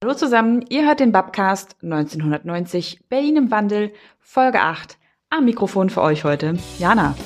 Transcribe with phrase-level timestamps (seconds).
[0.00, 4.96] Hallo zusammen, ihr hört den Babcast 1990 Berlin im Wandel, Folge 8.
[5.28, 7.16] Am Mikrofon für euch heute Jana.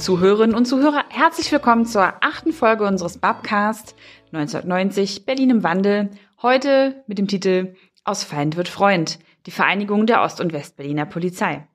[0.00, 3.94] Zuhörerinnen und Zuhörer, herzlich willkommen zur achten Folge unseres Babcast
[4.32, 6.08] 1990 Berlin im Wandel.
[6.40, 7.74] Heute mit dem Titel
[8.04, 11.68] Aus Feind wird Freund, die Vereinigung der Ost- und Westberliner Polizei.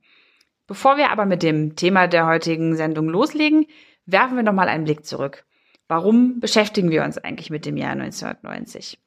[0.65, 3.67] Bevor wir aber mit dem Thema der heutigen Sendung loslegen,
[4.07, 5.45] werfen wir nochmal einen Blick zurück.
[5.87, 8.99] Warum beschäftigen wir uns eigentlich mit dem Jahr 1990?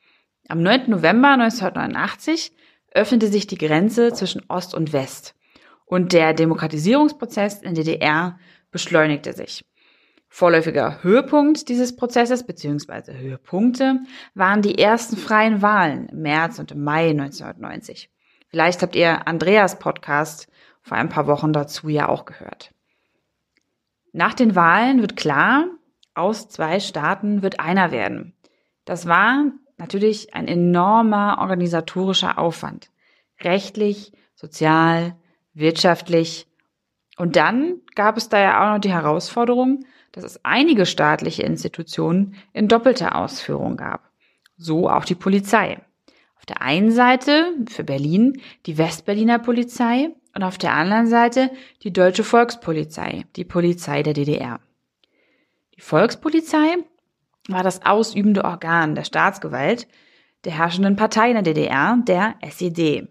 [0.48, 0.90] Am 9.
[0.90, 2.52] November 1989
[2.92, 5.34] öffnete sich die Grenze zwischen Ost und West
[5.88, 8.38] und der Demokratisierungsprozess in DDR
[8.70, 9.64] beschleunigte sich.
[10.28, 13.14] Vorläufiger Höhepunkt dieses Prozesses bzw.
[13.14, 14.00] Höhepunkte
[14.34, 18.10] waren die ersten freien Wahlen im März und im Mai 1990.
[18.48, 20.48] Vielleicht habt ihr Andreas Podcast
[20.82, 22.72] vor ein paar Wochen dazu ja auch gehört.
[24.12, 25.66] Nach den Wahlen wird klar,
[26.14, 28.34] aus zwei Staaten wird einer werden.
[28.84, 29.44] Das war
[29.76, 32.90] natürlich ein enormer organisatorischer Aufwand.
[33.40, 35.16] Rechtlich, sozial,
[35.54, 36.47] wirtschaftlich
[37.18, 42.36] und dann gab es da ja auch noch die Herausforderung, dass es einige staatliche Institutionen
[42.52, 44.08] in doppelter Ausführung gab.
[44.56, 45.80] So auch die Polizei.
[46.36, 51.50] Auf der einen Seite für Berlin die Westberliner Polizei und auf der anderen Seite
[51.82, 54.60] die Deutsche Volkspolizei, die Polizei der DDR.
[55.74, 56.76] Die Volkspolizei
[57.48, 59.88] war das ausübende Organ der Staatsgewalt
[60.44, 63.08] der herrschenden Partei in der DDR, der SED.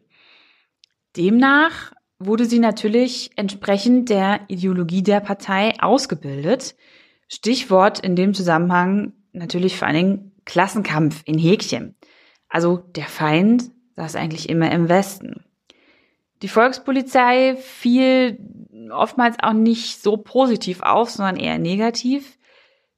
[1.17, 6.75] Demnach wurde sie natürlich entsprechend der Ideologie der Partei ausgebildet.
[7.27, 11.95] Stichwort in dem Zusammenhang natürlich vor allen Dingen Klassenkampf in Häkchen.
[12.49, 15.43] Also der Feind saß eigentlich immer im Westen.
[16.41, 18.39] Die Volkspolizei fiel
[18.91, 22.37] oftmals auch nicht so positiv auf, sondern eher negativ.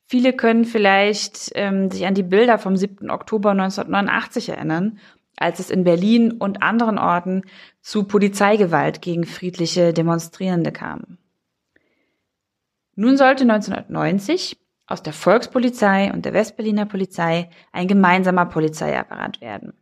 [0.05, 3.09] Viele können vielleicht ähm, sich an die Bilder vom 7.
[3.09, 4.99] Oktober 1989 erinnern,
[5.39, 7.43] als es in Berlin und anderen Orten
[7.81, 11.17] zu Polizeigewalt gegen friedliche Demonstrierende kam.
[12.95, 19.73] Nun sollte 1990 aus der Volkspolizei und der Westberliner Polizei ein gemeinsamer Polizeiapparat werden.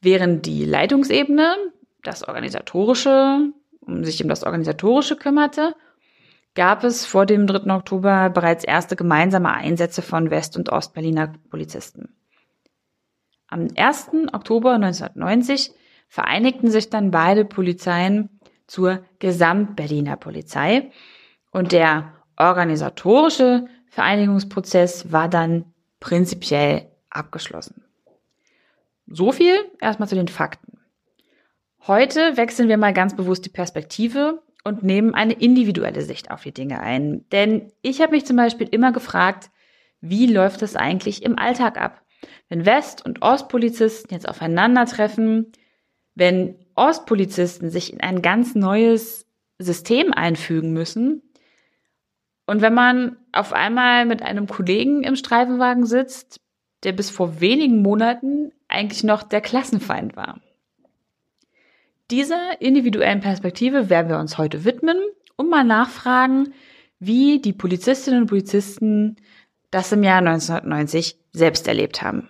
[0.00, 1.56] Während die Leitungsebene
[2.02, 5.74] das Organisatorische, um sich um das Organisatorische kümmerte,
[6.54, 7.72] gab es vor dem 3.
[7.72, 12.15] Oktober bereits erste gemeinsame Einsätze von West- und Ostberliner Polizisten.
[13.48, 14.10] Am 1.
[14.32, 15.72] Oktober 1990
[16.08, 20.90] vereinigten sich dann beide Polizeien zur Gesamtberliner Polizei
[21.52, 27.84] und der organisatorische Vereinigungsprozess war dann prinzipiell abgeschlossen.
[29.06, 30.80] So viel erstmal zu den Fakten.
[31.86, 36.52] Heute wechseln wir mal ganz bewusst die Perspektive und nehmen eine individuelle Sicht auf die
[36.52, 37.24] Dinge ein.
[37.30, 39.50] Denn ich habe mich zum Beispiel immer gefragt,
[40.00, 42.02] wie läuft es eigentlich im Alltag ab?
[42.48, 45.52] Wenn West- und Ostpolizisten jetzt aufeinandertreffen,
[46.14, 49.26] wenn Ostpolizisten sich in ein ganz neues
[49.58, 51.22] System einfügen müssen
[52.46, 56.40] und wenn man auf einmal mit einem Kollegen im Streifenwagen sitzt,
[56.84, 60.40] der bis vor wenigen Monaten eigentlich noch der Klassenfeind war.
[62.10, 64.98] Dieser individuellen Perspektive werden wir uns heute widmen
[65.36, 66.54] und mal nachfragen,
[67.00, 69.16] wie die Polizistinnen und Polizisten
[69.76, 72.28] das im Jahr 1990 selbst erlebt haben.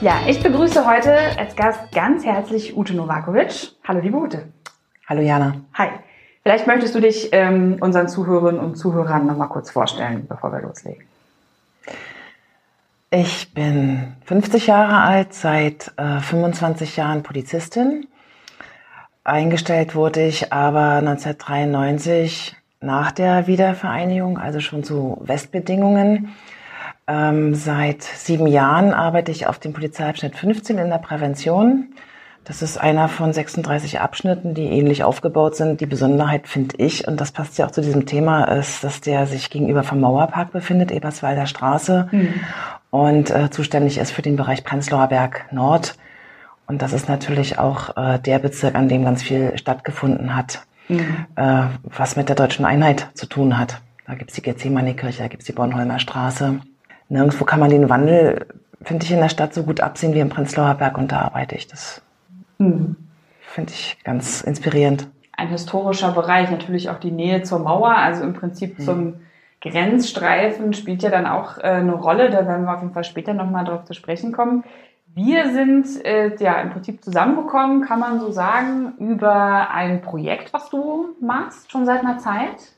[0.00, 3.72] Ja, ich begrüße heute als Gast ganz herzlich Ute Novakovic.
[3.86, 4.48] Hallo, liebe Ute.
[5.08, 5.54] Hallo, Jana.
[5.74, 5.88] Hi.
[6.42, 10.62] Vielleicht möchtest du dich ähm, unseren Zuhörerinnen und Zuhörern noch mal kurz vorstellen, bevor wir
[10.62, 11.04] loslegen.
[13.10, 18.08] Ich bin 50 Jahre alt, seit äh, 25 Jahren Polizistin.
[19.22, 26.30] Eingestellt wurde ich aber 1993 nach der Wiedervereinigung, also schon zu Westbedingungen.
[27.06, 31.92] Ähm, seit sieben Jahren arbeite ich auf dem Polizeiabschnitt 15 in der Prävention.
[32.44, 35.80] Das ist einer von 36 Abschnitten, die ähnlich aufgebaut sind.
[35.80, 39.26] Die Besonderheit finde ich, und das passt ja auch zu diesem Thema, ist, dass der
[39.26, 42.34] sich gegenüber vom Mauerpark befindet, Eberswalder Straße, mhm.
[42.88, 45.96] und äh, zuständig ist für den Bereich Prenzlauer Berg Nord.
[46.66, 51.26] Und das ist natürlich auch äh, der Bezirk, an dem ganz viel stattgefunden hat, mhm.
[51.36, 53.80] äh, was mit der deutschen Einheit zu tun hat.
[54.06, 56.60] Da gibt's die Gethsemane-Kirche, da gibt's die Bornholmer Straße
[57.10, 58.46] nirgendwo kann man den Wandel,
[58.82, 61.56] finde ich, in der Stadt so gut absehen wie im Prenzlauer Berg und da arbeite
[61.56, 61.66] ich.
[61.66, 62.00] Das
[62.58, 62.96] mhm.
[63.40, 65.08] finde ich ganz inspirierend.
[65.36, 68.82] ein historischer Bereich, natürlich auch die Nähe zur Mauer, also im Prinzip mhm.
[68.82, 69.14] zum
[69.60, 73.34] Grenzstreifen spielt ja dann auch äh, eine Rolle, da werden wir auf jeden Fall später
[73.34, 74.64] nochmal darauf zu sprechen kommen.
[75.14, 80.70] Wir sind äh, ja im Prinzip zusammengekommen, kann man so sagen, über ein Projekt, was
[80.70, 82.72] du machst, schon seit einer Zeit.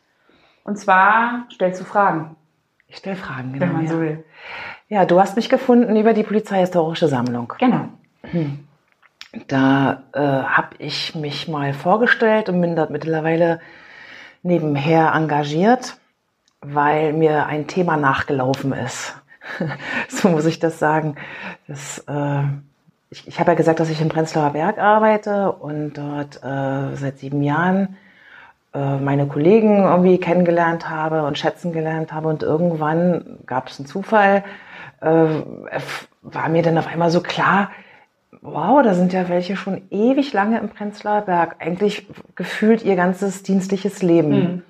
[0.64, 2.37] Und zwar stellst du Fragen.
[2.88, 3.67] Ich stelle Fragen, genau.
[3.67, 3.90] Wenn man ja.
[3.90, 4.25] so will.
[4.88, 7.52] Ja, du hast mich gefunden über die Polizeihistorische Sammlung.
[7.58, 7.88] Genau.
[8.23, 8.67] Hm.
[9.49, 13.61] Da äh, habe ich mich mal vorgestellt und bin dort mittlerweile
[14.43, 15.96] nebenher engagiert,
[16.61, 19.21] weil mir ein Thema nachgelaufen ist.
[20.09, 21.17] so muss ich das sagen.
[21.69, 22.43] Das, äh,
[23.11, 27.19] ich ich habe ja gesagt, dass ich in Prenzlauer Berg arbeite und dort äh, seit
[27.19, 27.97] sieben Jahren
[28.75, 32.29] äh, meine Kollegen irgendwie kennengelernt habe und schätzen gelernt habe.
[32.29, 34.44] Und irgendwann gab es einen Zufall,
[35.00, 35.27] äh,
[36.23, 37.71] war mir dann auf einmal so klar,
[38.41, 43.43] wow, da sind ja welche schon ewig lange im Prenzlauer Berg, eigentlich gefühlt ihr ganzes
[43.43, 44.31] dienstliches Leben.
[44.31, 44.62] Mhm.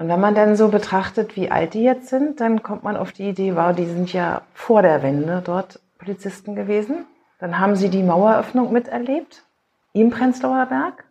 [0.00, 3.12] Und wenn man dann so betrachtet, wie alt die jetzt sind, dann kommt man auf
[3.12, 7.04] die Idee, wow, die sind ja vor der Wende dort Polizisten gewesen.
[7.38, 9.44] Dann haben sie die Maueröffnung miterlebt
[9.92, 11.04] im Prenzlauer Berg.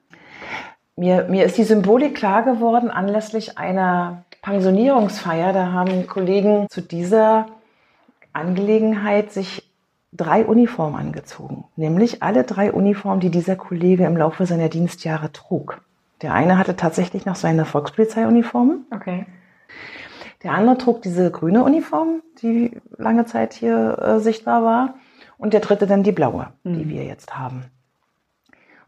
[0.95, 5.53] Mir, mir ist die Symbolik klar geworden anlässlich einer Pensionierungsfeier.
[5.53, 7.45] Da haben Kollegen zu dieser
[8.33, 9.71] Angelegenheit sich
[10.13, 11.65] drei Uniformen angezogen.
[11.75, 15.79] Nämlich alle drei Uniformen, die dieser Kollege im Laufe seiner Dienstjahre trug.
[16.21, 18.85] Der eine hatte tatsächlich noch seine Volkspolizeiuniform.
[18.91, 19.25] Okay.
[20.43, 24.95] Der andere trug diese grüne Uniform, die lange Zeit hier äh, sichtbar war.
[25.37, 26.77] Und der dritte dann die blaue, mhm.
[26.77, 27.65] die wir jetzt haben.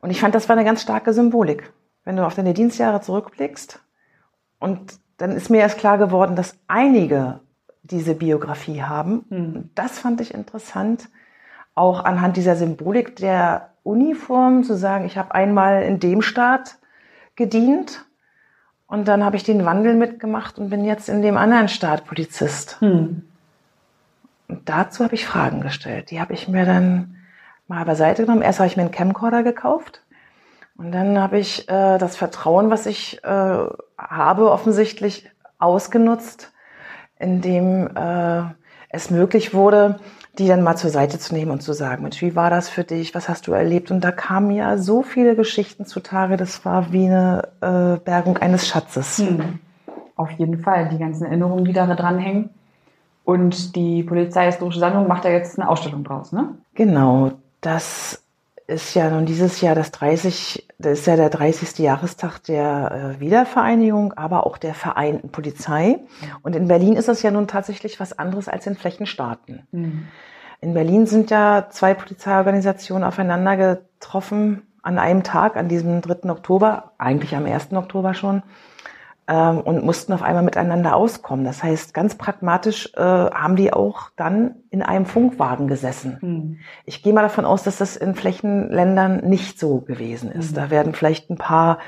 [0.02, 1.72] Und ich fand, das war eine ganz starke Symbolik.
[2.04, 3.80] Wenn du auf deine Dienstjahre zurückblickst
[4.60, 7.42] und dann ist mir erst klar geworden, dass einige
[7.84, 9.26] diese Biografie haben.
[9.30, 9.70] Mhm.
[9.76, 11.10] Das fand ich interessant,
[11.76, 16.78] auch anhand dieser Symbolik der Uniform zu sagen, ich habe einmal in dem Staat
[17.36, 18.06] gedient
[18.88, 22.80] und dann habe ich den Wandel mitgemacht und bin jetzt in dem anderen Staat Polizist.
[22.82, 23.24] Hm.
[24.48, 26.12] Und dazu habe ich Fragen gestellt.
[26.12, 27.16] Die habe ich mir dann
[27.68, 28.42] mal beiseite genommen.
[28.42, 30.04] Erst habe ich mir einen Camcorder gekauft
[30.78, 33.66] und dann habe ich äh, das Vertrauen, was ich äh,
[33.98, 36.52] habe, offensichtlich ausgenutzt,
[37.20, 38.44] indem äh,
[38.90, 40.00] es möglich wurde,
[40.38, 42.84] die dann mal zur Seite zu nehmen und zu sagen, Mensch, wie war das für
[42.84, 43.14] dich?
[43.14, 43.92] Was hast du erlebt?
[43.92, 48.68] Und da kamen ja so viele Geschichten zutage, das war wie eine äh, Bergung eines
[48.68, 49.18] Schatzes.
[49.18, 49.60] Hm.
[50.16, 52.50] Auf jeden Fall, die ganzen Erinnerungen, die da dranhängen.
[53.24, 56.56] Und die Polizeihistorische Sammlung macht da jetzt eine Ausstellung draus, ne?
[56.74, 57.32] Genau,
[57.62, 58.21] das
[58.72, 61.78] ist ja nun dieses Jahr das 30, das ist ja der 30.
[61.80, 66.00] Jahrestag der äh, Wiedervereinigung, aber auch der Vereinten Polizei.
[66.42, 69.68] Und in Berlin ist das ja nun tatsächlich was anderes als in Flächenstaaten.
[69.72, 70.08] Mhm.
[70.62, 76.30] In Berlin sind ja zwei Polizeiorganisationen aufeinander getroffen an einem Tag, an diesem 3.
[76.30, 77.74] Oktober, eigentlich am 1.
[77.74, 78.44] Oktober schon,
[79.28, 81.46] ähm, und mussten auf einmal miteinander auskommen.
[81.46, 86.18] Das heißt, ganz pragmatisch äh, haben die auch dann in einem Funkwagen gesessen.
[86.22, 86.60] Mhm.
[86.86, 90.52] Ich gehe mal davon aus, dass das in Flächenländern nicht so gewesen ist.
[90.52, 90.56] Mhm.
[90.56, 91.80] Da werden vielleicht ein paar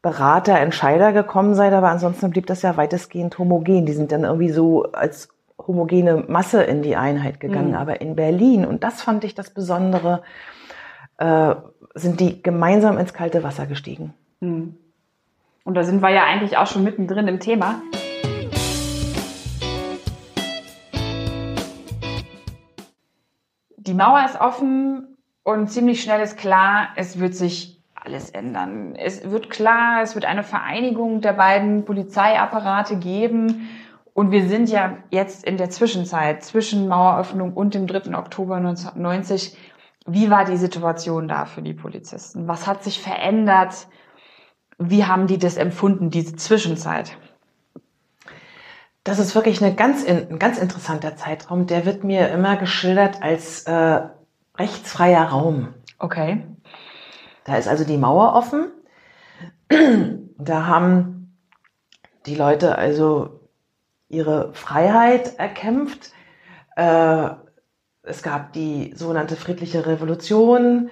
[0.00, 3.86] Berater, Entscheider gekommen sein, aber ansonsten blieb das ja weitestgehend homogen.
[3.86, 5.28] Die sind dann irgendwie so als
[5.66, 7.70] homogene Masse in die Einheit gegangen.
[7.70, 7.76] Mhm.
[7.76, 10.22] Aber in Berlin, und das fand ich das Besondere,
[11.18, 11.54] äh,
[11.94, 14.14] sind die gemeinsam ins kalte Wasser gestiegen.
[14.40, 14.76] Mhm.
[15.64, 17.80] Und da sind wir ja eigentlich auch schon mittendrin im Thema.
[23.76, 28.96] Die Mauer ist offen und ziemlich schnell ist klar, es wird sich alles ändern.
[28.96, 33.68] Es wird klar, es wird eine Vereinigung der beiden Polizeiapparate geben.
[34.14, 38.16] Und wir sind ja jetzt in der Zwischenzeit zwischen Maueröffnung und dem 3.
[38.16, 39.56] Oktober 1990.
[40.06, 42.48] Wie war die Situation da für die Polizisten?
[42.48, 43.86] Was hat sich verändert?
[44.90, 47.16] Wie haben die das empfunden, diese Zwischenzeit?
[49.04, 51.66] Das ist wirklich eine ganz, ein ganz interessanter Zeitraum.
[51.66, 54.00] Der wird mir immer geschildert als äh,
[54.56, 55.74] rechtsfreier Raum.
[55.98, 56.44] Okay.
[57.44, 58.68] Da ist also die Mauer offen.
[60.38, 61.36] Da haben
[62.26, 63.48] die Leute also
[64.08, 66.12] ihre Freiheit erkämpft.
[66.74, 67.30] Äh,
[68.02, 70.90] es gab die sogenannte friedliche Revolution,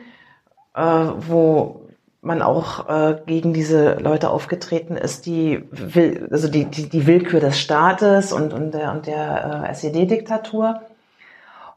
[0.75, 1.79] äh, wo
[2.22, 7.40] man auch äh, gegen diese Leute aufgetreten ist, die will, also die, die, die Willkür
[7.40, 10.80] des Staates und, und der, und der äh, SED-Diktatur.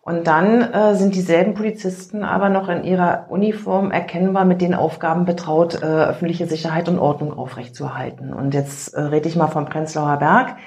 [0.01, 5.23] Und dann äh, sind dieselben Polizisten aber noch in ihrer Uniform erkennbar mit den Aufgaben
[5.23, 8.33] betraut, äh, öffentliche Sicherheit und Ordnung aufrechtzuerhalten.
[8.33, 10.57] Und jetzt äh, rede ich mal vom Prenzlauer Berg.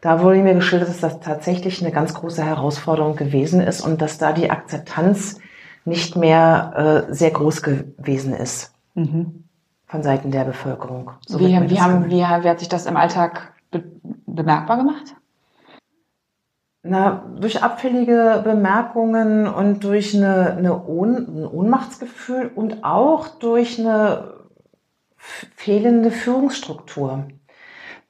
[0.00, 4.18] Da wurde mir geschildert, dass das tatsächlich eine ganz große Herausforderung gewesen ist und dass
[4.18, 5.38] da die Akzeptanz
[5.84, 8.72] nicht mehr äh, sehr groß gewesen ist.
[8.94, 9.44] Mhm.
[9.86, 11.12] von Seiten der Bevölkerung.
[11.26, 13.84] So wie, wie, haben, wie, wie hat sich das im Alltag be
[14.26, 15.14] bemerkbar gemacht?
[16.82, 24.32] Na, durch abfällige Bemerkungen und durch eine, eine Ohn, ein Ohnmachtsgefühl und auch durch eine
[25.18, 27.28] fehlende Führungsstruktur.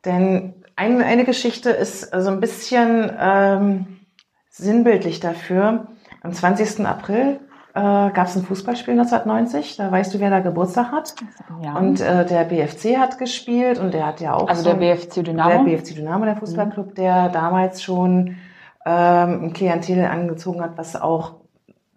[0.05, 4.01] Denn eine, eine Geschichte ist so ein bisschen ähm,
[4.49, 5.89] sinnbildlich dafür.
[6.23, 6.87] Am 20.
[6.87, 7.41] April
[7.81, 9.77] äh, gab es ein Fußballspiel 1990.
[9.77, 11.15] Da weißt du, wer da Geburtstag hat.
[11.63, 11.77] Ja.
[11.77, 14.49] Und äh, der BFC hat gespielt und der hat ja auch.
[14.49, 15.65] Also so der BFC Dynamo?
[15.65, 16.95] Der BFC Dynamo, der Fußballclub, mhm.
[16.95, 18.37] der damals schon
[18.85, 21.37] ähm, ein Klientel angezogen hat, was auch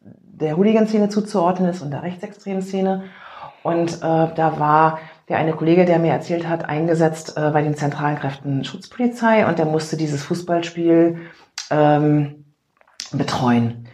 [0.01, 3.03] der Hooligan-Szene zuzuordnen ist und der rechtsextremen Szene.
[3.61, 4.99] Und äh, da war
[5.29, 9.59] der eine Kollege, der mir erzählt hat, eingesetzt äh, bei den zentralen Kräften Schutzpolizei und
[9.59, 11.17] der musste dieses Fußballspiel
[11.71, 12.45] ähm,
[13.11, 13.87] betreuen,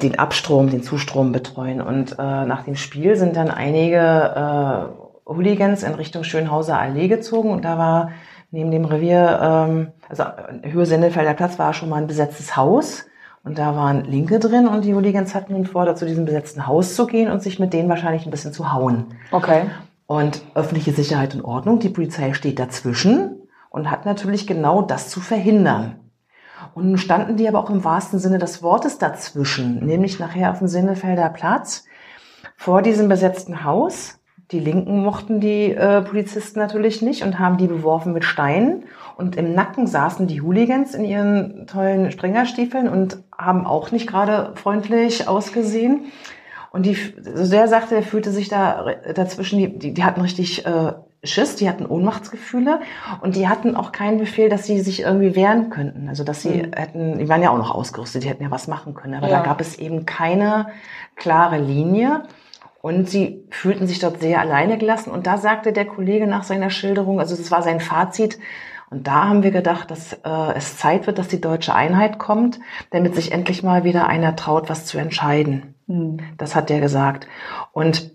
[0.00, 1.80] den Abstrom, den Zustrom betreuen.
[1.80, 7.50] Und äh, nach dem Spiel sind dann einige äh, Hooligans in Richtung Schönhauser Allee gezogen
[7.50, 8.10] und da war
[8.50, 10.24] neben dem Revier, ähm, also
[10.62, 13.06] Höhe Sendefelder Platz war schon mal ein besetztes Haus.
[13.44, 16.94] Und da waren Linke drin und die Hooligans hatten nun vor, zu diesem besetzten Haus
[16.94, 19.16] zu gehen und sich mit denen wahrscheinlich ein bisschen zu hauen.
[19.32, 19.64] Okay.
[20.06, 25.20] Und öffentliche Sicherheit und Ordnung, die Polizei steht dazwischen und hat natürlich genau das zu
[25.20, 25.96] verhindern.
[26.74, 30.68] Und standen die aber auch im wahrsten Sinne des Wortes dazwischen, nämlich nachher auf dem
[30.68, 31.84] Sinnefelder Platz
[32.56, 34.20] vor diesem besetzten Haus
[34.52, 38.84] die Linken mochten die äh, Polizisten natürlich nicht und haben die beworfen mit Steinen.
[39.16, 44.52] Und im Nacken saßen die Hooligans in ihren tollen Springerstiefeln und haben auch nicht gerade
[44.56, 46.04] freundlich ausgesehen.
[46.70, 50.66] Und die, so der sagte, er fühlte sich da dazwischen, die, die, die hatten richtig
[50.66, 50.92] äh,
[51.24, 52.80] Schiss, die hatten Ohnmachtsgefühle
[53.20, 56.08] und die hatten auch keinen Befehl, dass sie sich irgendwie wehren könnten.
[56.08, 56.72] Also dass sie mhm.
[56.74, 59.14] hätten, die waren ja auch noch ausgerüstet, die hätten ja was machen können.
[59.14, 59.38] Aber ja.
[59.38, 60.66] da gab es eben keine
[61.14, 62.24] klare Linie.
[62.80, 65.12] Und sie fühlten sich dort sehr alleine gelassen.
[65.12, 68.40] Und da sagte der Kollege nach seiner Schilderung, also das war sein Fazit,
[68.92, 72.60] und da haben wir gedacht, dass äh, es Zeit wird, dass die deutsche Einheit kommt,
[72.90, 75.74] damit sich endlich mal wieder einer traut, was zu entscheiden.
[75.86, 76.18] Mhm.
[76.36, 77.26] Das hat der gesagt.
[77.72, 78.10] Und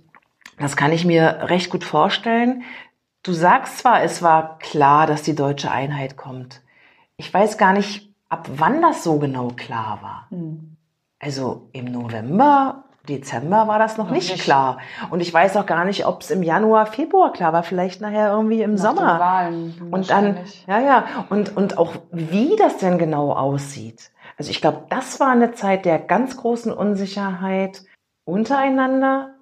[0.59, 2.61] das kann ich mir recht gut vorstellen.
[3.27, 6.61] Du sagst zwar, es war klar, dass die deutsche Einheit kommt.
[7.17, 10.27] Ich weiß gar nicht, ab wann das so genau klar war.
[10.29, 10.77] Mhm.
[11.19, 14.77] Also im November Dezember war das noch, noch nicht, nicht, klar.
[15.09, 18.31] Und ich weiß auch gar nicht, ob es im Januar, Februar klar war, vielleicht nachher
[18.31, 19.19] irgendwie im Nach Sommer.
[19.19, 24.11] Wahlen, und dann, ja, ja, und, und auch wie das denn genau aussieht.
[24.37, 27.83] Also ich glaube, das war eine Zeit der ganz großen Unsicherheit
[28.23, 29.36] untereinander,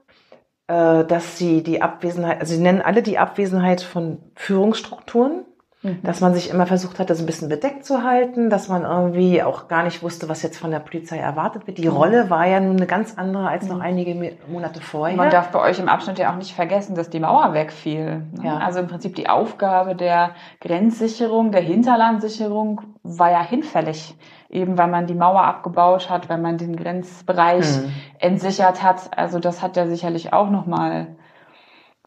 [0.67, 5.45] dass sie die Abwesenheit, also sie nennen alle die Abwesenheit von Führungsstrukturen
[5.85, 6.01] Mhm.
[6.01, 9.43] Dass man sich immer versucht hat, das ein bisschen bedeckt zu halten, dass man irgendwie
[9.43, 11.77] auch gar nicht wusste, was jetzt von der Polizei erwartet wird.
[11.77, 11.95] Die mhm.
[11.95, 13.81] Rolle war ja nun eine ganz andere als noch mhm.
[13.81, 15.15] einige Monate vorher.
[15.15, 18.23] Man darf bei euch im Abschnitt ja auch nicht vergessen, dass die Mauer wegfiel.
[18.31, 18.45] Ne?
[18.45, 18.57] Ja.
[18.57, 24.15] Also im Prinzip die Aufgabe der Grenzsicherung, der Hinterlandsicherung war ja hinfällig
[24.49, 27.91] eben weil man die Mauer abgebaut hat, weil man den Grenzbereich hm.
[28.19, 29.17] entsichert hat.
[29.17, 31.15] Also das hat ja sicherlich auch nochmal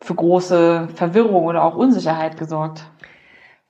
[0.00, 2.90] für große Verwirrung oder auch Unsicherheit gesorgt.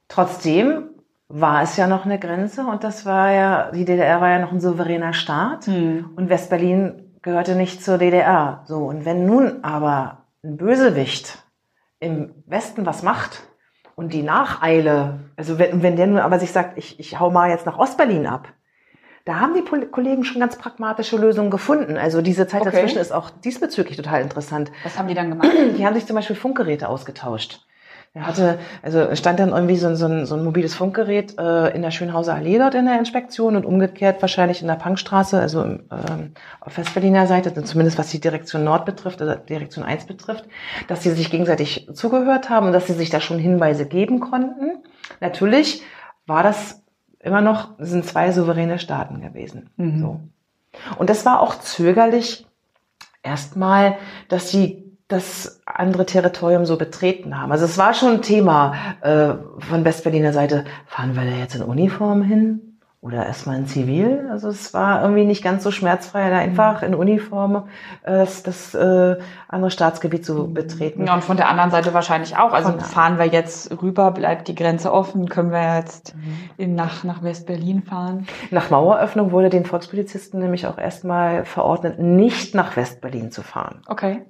[0.09, 0.91] Trotzdem
[1.29, 4.53] war es ja noch eine Grenze und das war ja, die DDR war ja noch
[4.53, 6.11] ein souveräner Staat mhm.
[6.17, 8.63] und Westberlin gehörte nicht zur DDR.
[8.67, 11.39] So, und wenn nun aber ein Bösewicht
[12.01, 13.43] im Westen was macht
[13.97, 17.51] und die Nacheile, also wenn, wenn der nun aber sich sagt, ich, ich hau mal
[17.51, 18.49] jetzt nach Ostberlin ab,
[19.29, 21.99] da haben die Kollegen schon ganz pragmatische Lösungen gefunden.
[21.99, 22.71] Also diese Zeit okay.
[22.71, 24.73] dazwischen ist auch diesbezüglich total interessant.
[24.85, 25.51] Was haben die dann gemacht?
[25.77, 27.61] Die haben sich zum Beispiel Funkgeräte ausgetauscht.
[28.15, 31.77] Er hatte, also stand dann irgendwie so, ein, so, ein, so ein mobiles Funkgerät äh,
[31.77, 35.63] in der Schönhauser Allee dort in der Inspektion und umgekehrt wahrscheinlich in der Punkstraße, also
[35.63, 36.33] ähm,
[36.63, 40.47] auf Westberliner Seite, also zumindest was die Direktion Nord betrifft, also Direktion 1 betrifft,
[40.89, 44.83] dass sie sich gegenseitig zugehört haben und dass sie sich da schon Hinweise geben konnten.
[45.21, 45.83] Natürlich
[46.27, 46.83] war das
[47.21, 49.71] immer noch, sind zwei souveräne Staaten gewesen.
[49.77, 50.01] Mhm.
[50.01, 50.21] So.
[50.99, 52.47] Und das war auch zögerlich
[53.23, 53.97] erstmal,
[54.29, 57.51] dass sie das andere Territorium so betreten haben.
[57.51, 61.63] Also es war schon ein Thema äh, von Westberliner Seite, fahren wir da jetzt in
[61.63, 62.68] Uniform hin
[63.01, 64.29] oder erstmal in Zivil?
[64.31, 67.69] Also es war irgendwie nicht ganz so schmerzfrei, da einfach in Uniform
[68.03, 71.07] äh, das, das äh, andere Staatsgebiet zu betreten.
[71.07, 72.53] Ja, und von der anderen Seite wahrscheinlich auch.
[72.53, 76.51] Also von fahren wir jetzt rüber, bleibt die Grenze offen, können wir jetzt mhm.
[76.57, 78.27] in, nach, nach West-Berlin fahren?
[78.51, 83.83] Nach Maueröffnung wurde den Volkspolizisten nämlich auch erstmal verordnet, nicht nach West-Berlin zu fahren.
[83.87, 84.23] Okay.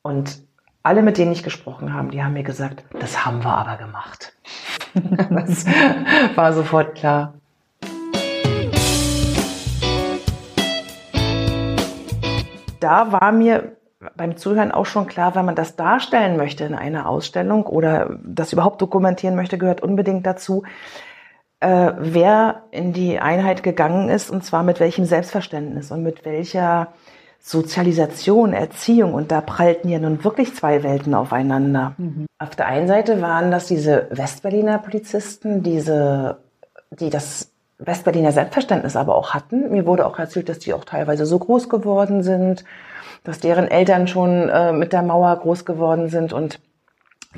[0.00, 0.42] Und
[0.82, 4.34] alle, mit denen ich gesprochen habe, die haben mir gesagt, das haben wir aber gemacht.
[5.30, 5.66] das
[6.36, 7.34] war sofort klar.
[12.80, 13.76] Da war mir
[14.16, 18.52] beim Zuhören auch schon klar, wenn man das darstellen möchte in einer Ausstellung oder das
[18.52, 20.64] überhaupt dokumentieren möchte, gehört unbedingt dazu,
[21.60, 26.92] äh, wer in die Einheit gegangen ist und zwar mit welchem Selbstverständnis und mit welcher
[27.46, 29.12] Sozialisation, Erziehung.
[29.12, 31.92] Und da prallten ja nun wirklich zwei Welten aufeinander.
[31.98, 32.24] Mhm.
[32.38, 36.38] Auf der einen Seite waren das diese Westberliner Polizisten, diese,
[36.90, 39.70] die das Westberliner Selbstverständnis aber auch hatten.
[39.70, 42.64] Mir wurde auch erzählt, dass die auch teilweise so groß geworden sind,
[43.24, 46.60] dass deren Eltern schon äh, mit der Mauer groß geworden sind und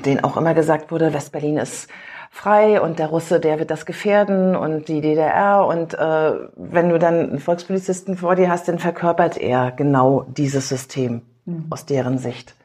[0.05, 1.89] denen auch immer gesagt wurde, Westberlin ist
[2.37, 6.99] frei und der Russe, der wird das gefährden und die DDR und äh, wenn du
[6.99, 11.65] dann einen Volkspolizisten vor dir hast, dann verkörpert er genau dieses System mhm.
[11.71, 12.55] aus deren Sicht.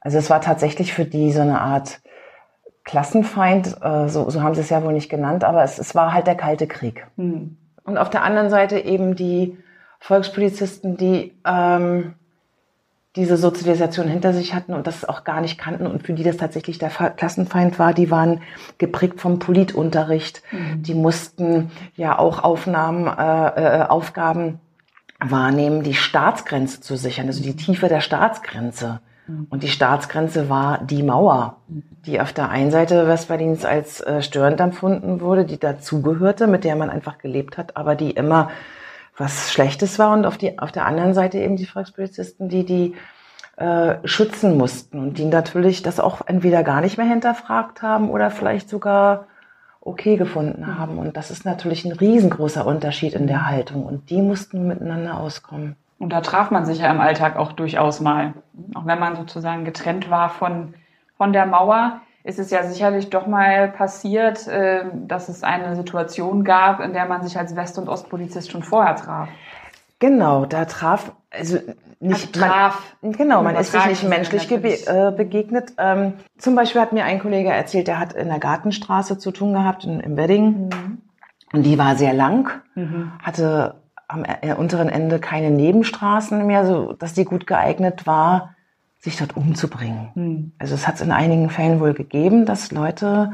[0.00, 2.00] Also es war tatsächlich für die so eine Art
[2.84, 6.12] Klassenfeind, äh, so, so haben sie es ja wohl nicht genannt, aber es, es war
[6.12, 7.06] halt der Kalte Krieg.
[7.16, 7.56] Mhm.
[7.82, 9.58] Und auf der anderen Seite eben die
[9.98, 12.14] Volkspolizisten, die ähm,
[13.16, 16.36] diese Sozialisation hinter sich hatten und das auch gar nicht kannten und für die das
[16.36, 18.40] tatsächlich der Klassenfeind war, die waren
[18.78, 20.42] geprägt vom Politunterricht.
[20.50, 20.82] Mhm.
[20.82, 24.58] Die mussten ja auch Aufnahmen, äh, äh, Aufgaben
[25.20, 29.00] wahrnehmen, die Staatsgrenze zu sichern, also die Tiefe der Staatsgrenze.
[29.28, 29.46] Mhm.
[29.48, 31.58] Und die Staatsgrenze war die Mauer,
[32.06, 36.74] die auf der einen Seite Westberlins als äh, störend empfunden wurde, die dazugehörte, mit der
[36.74, 38.50] man einfach gelebt hat, aber die immer
[39.16, 42.94] was Schlechtes war und auf, die, auf der anderen Seite eben die Volkspolizisten, die die
[43.56, 48.30] äh, schützen mussten und die natürlich das auch entweder gar nicht mehr hinterfragt haben oder
[48.30, 49.26] vielleicht sogar
[49.80, 50.98] okay gefunden haben.
[50.98, 55.76] Und das ist natürlich ein riesengroßer Unterschied in der Haltung und die mussten miteinander auskommen.
[55.98, 58.34] Und da traf man sich ja im Alltag auch durchaus mal.
[58.74, 60.74] Auch wenn man sozusagen getrennt war von,
[61.16, 66.42] von der Mauer, ist es ja sicherlich doch mal passiert, äh, dass es eine Situation
[66.42, 69.28] gab, in der man sich als West- und Ostpolizist schon vorher traf.
[69.98, 71.58] Genau, da traf, also
[72.00, 72.96] nicht, also traf.
[73.02, 75.74] Man, genau, man ist sich nicht menschlich äh, begegnet.
[75.78, 79.52] Ähm, zum Beispiel hat mir ein Kollege erzählt, der hat in der Gartenstraße zu tun
[79.52, 80.68] gehabt, in, im Wedding.
[80.68, 80.98] Mhm.
[81.52, 83.12] Und die war sehr lang, mhm.
[83.22, 88.53] hatte am äh, unteren Ende keine Nebenstraßen mehr, so dass die gut geeignet war,
[89.04, 90.08] sich dort umzubringen.
[90.14, 90.52] Hm.
[90.58, 93.32] Also es hat es in einigen Fällen wohl gegeben, dass Leute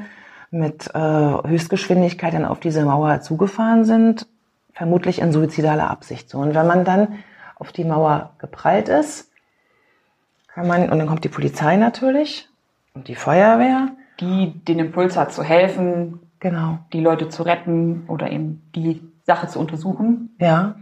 [0.50, 4.26] mit äh, Höchstgeschwindigkeit dann auf diese Mauer zugefahren sind,
[4.72, 6.28] vermutlich in suizidaler Absicht.
[6.28, 7.18] So und wenn man dann
[7.54, 9.30] auf die Mauer geprallt ist,
[10.48, 12.48] kann man und dann kommt die Polizei natürlich
[12.94, 18.33] und die Feuerwehr, die den Impuls hat zu helfen, genau, die Leute zu retten oder
[18.33, 20.35] eben die Sache zu untersuchen.
[20.40, 20.74] Ja.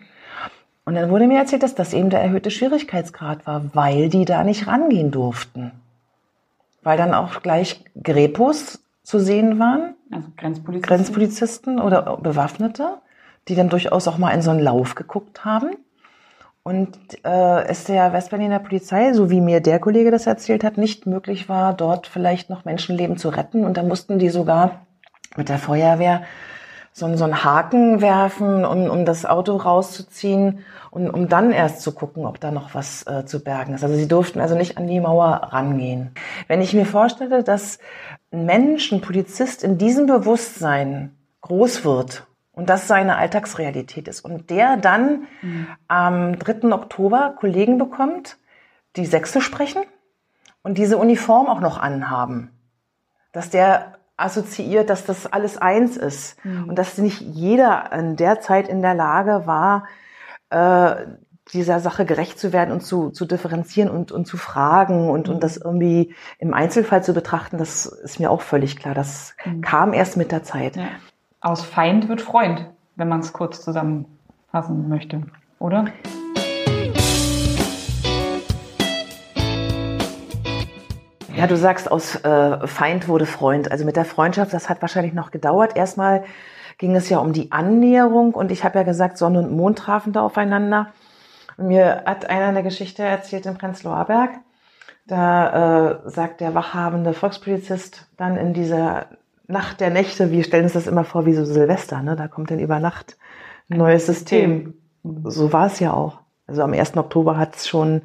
[0.88, 4.42] Und dann wurde mir erzählt, dass das eben der erhöhte Schwierigkeitsgrad war, weil die da
[4.42, 5.72] nicht rangehen durften.
[6.82, 9.96] Weil dann auch gleich Grepos zu sehen waren.
[10.10, 10.88] Also Grenzpolizisten.
[10.88, 13.02] Grenzpolizisten oder Bewaffnete,
[13.48, 15.76] die dann durchaus auch mal in so einen Lauf geguckt haben.
[16.62, 21.04] Und äh, es der Westberliner Polizei, so wie mir der Kollege das erzählt hat, nicht
[21.04, 23.66] möglich war, dort vielleicht noch Menschenleben zu retten.
[23.66, 24.86] Und da mussten die sogar
[25.36, 26.22] mit der Feuerwehr
[26.98, 31.92] so, so einen Haken werfen, um, um das Auto rauszuziehen und um dann erst zu
[31.92, 33.84] gucken, ob da noch was äh, zu bergen ist.
[33.84, 36.12] Also sie durften also nicht an die Mauer rangehen.
[36.46, 37.78] Wenn ich mir vorstelle, dass
[38.32, 44.50] ein Mensch, ein Polizist in diesem Bewusstsein groß wird und das seine Alltagsrealität ist und
[44.50, 45.66] der dann mhm.
[45.86, 46.72] am 3.
[46.72, 48.36] Oktober Kollegen bekommt,
[48.96, 49.82] die Sächse sprechen
[50.62, 52.50] und diese Uniform auch noch anhaben,
[53.32, 56.68] dass der assoziiert, dass das alles eins ist mhm.
[56.68, 59.84] und dass nicht jeder in der Zeit in der Lage war,
[60.50, 61.06] äh,
[61.52, 65.42] dieser Sache gerecht zu werden und zu, zu differenzieren und, und zu fragen und, und
[65.42, 68.94] das irgendwie im Einzelfall zu betrachten, das ist mir auch völlig klar.
[68.94, 69.62] Das mhm.
[69.62, 70.76] kam erst mit der Zeit.
[70.76, 70.88] Ja.
[71.40, 75.22] Aus Feind wird Freund, wenn man es kurz zusammenfassen möchte,
[75.58, 75.86] oder?
[81.38, 83.70] Ja, du sagst, aus äh, Feind wurde Freund.
[83.70, 85.76] Also mit der Freundschaft, das hat wahrscheinlich noch gedauert.
[85.76, 86.24] Erstmal
[86.78, 90.12] ging es ja um die Annäherung und ich habe ja gesagt, Sonne und Mond trafen
[90.12, 90.88] da aufeinander.
[91.56, 94.30] Und mir hat einer eine Geschichte erzählt in Prenzlauer Berg.
[95.06, 99.06] Da äh, sagt der wachhabende Volkspolizist dann in dieser
[99.46, 102.16] Nacht der Nächte, wir stellen uns das immer vor wie so Silvester, ne?
[102.16, 103.16] da kommt dann über Nacht
[103.70, 104.74] ein neues System.
[105.24, 106.17] So war es ja auch.
[106.48, 106.96] Also am 1.
[106.96, 108.02] Oktober hat es schon,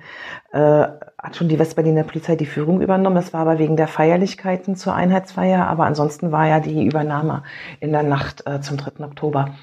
[0.51, 3.15] äh, hat schon die Westberliner Polizei die Führung übernommen.
[3.15, 5.65] Das war aber wegen der Feierlichkeiten zur Einheitsfeier.
[5.67, 7.43] Aber ansonsten war ja die Übernahme
[7.79, 9.05] in der Nacht äh, zum 3.
[9.05, 9.55] Oktober.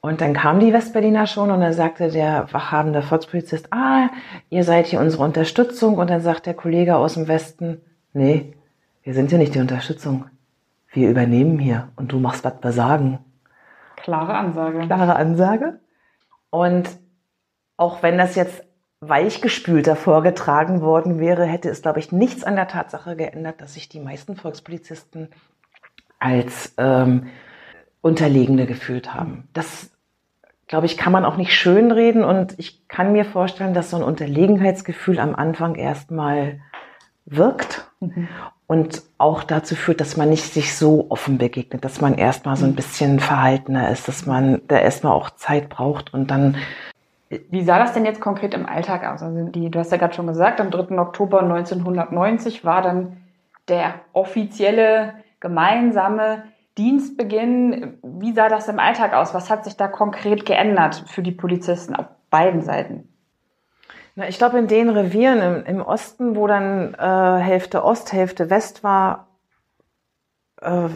[0.00, 4.08] Und dann kam die Westberliner schon und dann sagte der wachhabende Volkspolizist, ah,
[4.48, 5.98] ihr seid hier unsere Unterstützung.
[5.98, 7.82] Und dann sagt der Kollege aus dem Westen,
[8.14, 8.54] nee,
[9.02, 10.24] wir sind ja nicht die Unterstützung.
[10.92, 13.18] Wir übernehmen hier und du machst, was wir sagen.
[13.96, 14.80] Klare Ansage.
[14.80, 15.80] Klare Ansage.
[16.50, 16.88] Und
[17.76, 18.62] auch wenn das jetzt
[19.00, 23.88] weichgespülter vorgetragen worden wäre, hätte es, glaube ich, nichts an der Tatsache geändert, dass sich
[23.88, 25.28] die meisten Volkspolizisten
[26.18, 27.26] als ähm,
[28.00, 29.48] Unterlegene gefühlt haben.
[29.52, 29.90] Das,
[30.66, 34.02] glaube ich, kann man auch nicht schönreden und ich kann mir vorstellen, dass so ein
[34.02, 36.60] Unterlegenheitsgefühl am Anfang erstmal
[37.26, 38.28] wirkt mhm.
[38.66, 42.66] und auch dazu führt, dass man nicht sich so offen begegnet, dass man erstmal so
[42.66, 46.56] ein bisschen verhaltener ist, dass man da erstmal auch Zeit braucht und dann
[47.28, 49.22] wie sah das denn jetzt konkret im Alltag aus?
[49.22, 50.98] Also die, du hast ja gerade schon gesagt, am 3.
[50.98, 53.16] Oktober 1990 war dann
[53.68, 56.44] der offizielle gemeinsame
[56.76, 57.98] Dienstbeginn.
[58.02, 59.32] Wie sah das im Alltag aus?
[59.34, 63.08] Was hat sich da konkret geändert für die Polizisten auf beiden Seiten?
[64.16, 68.48] Na, ich glaube, in den Revieren im, im Osten, wo dann äh, Hälfte Ost, Hälfte
[68.50, 69.28] West war,
[70.60, 70.88] äh,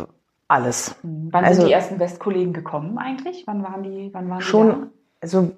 [0.47, 0.97] alles.
[1.03, 3.47] Wann also, sind die ersten Westkollegen gekommen eigentlich?
[3.47, 4.11] Wann waren die?
[4.13, 4.87] Wann waren schon, die da?
[5.21, 5.51] also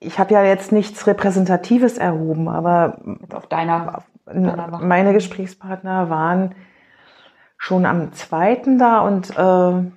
[0.00, 3.00] ich habe ja jetzt nichts Repräsentatives erhoben, aber
[3.32, 6.54] auf deiner, auf deiner meine Gesprächspartner waren
[7.56, 9.90] schon am zweiten da und äh,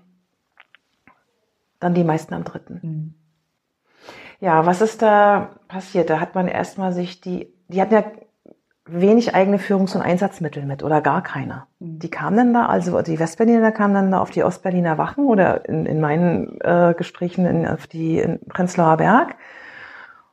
[1.80, 2.80] dann die meisten am dritten.
[2.82, 3.14] Mhm.
[4.40, 6.10] Ja, was ist da passiert?
[6.10, 8.04] Da hat man erstmal sich die, die hatten ja
[8.86, 11.68] wenig eigene Führungs- und Einsatzmittel mit oder gar keiner.
[11.80, 12.00] Mhm.
[12.00, 15.68] Die kamen dann da, also die Westberliner kamen dann da auf die Ostberliner Wachen oder
[15.68, 19.36] in, in meinen äh, Gesprächen in, auf die in Prenzlauer Berg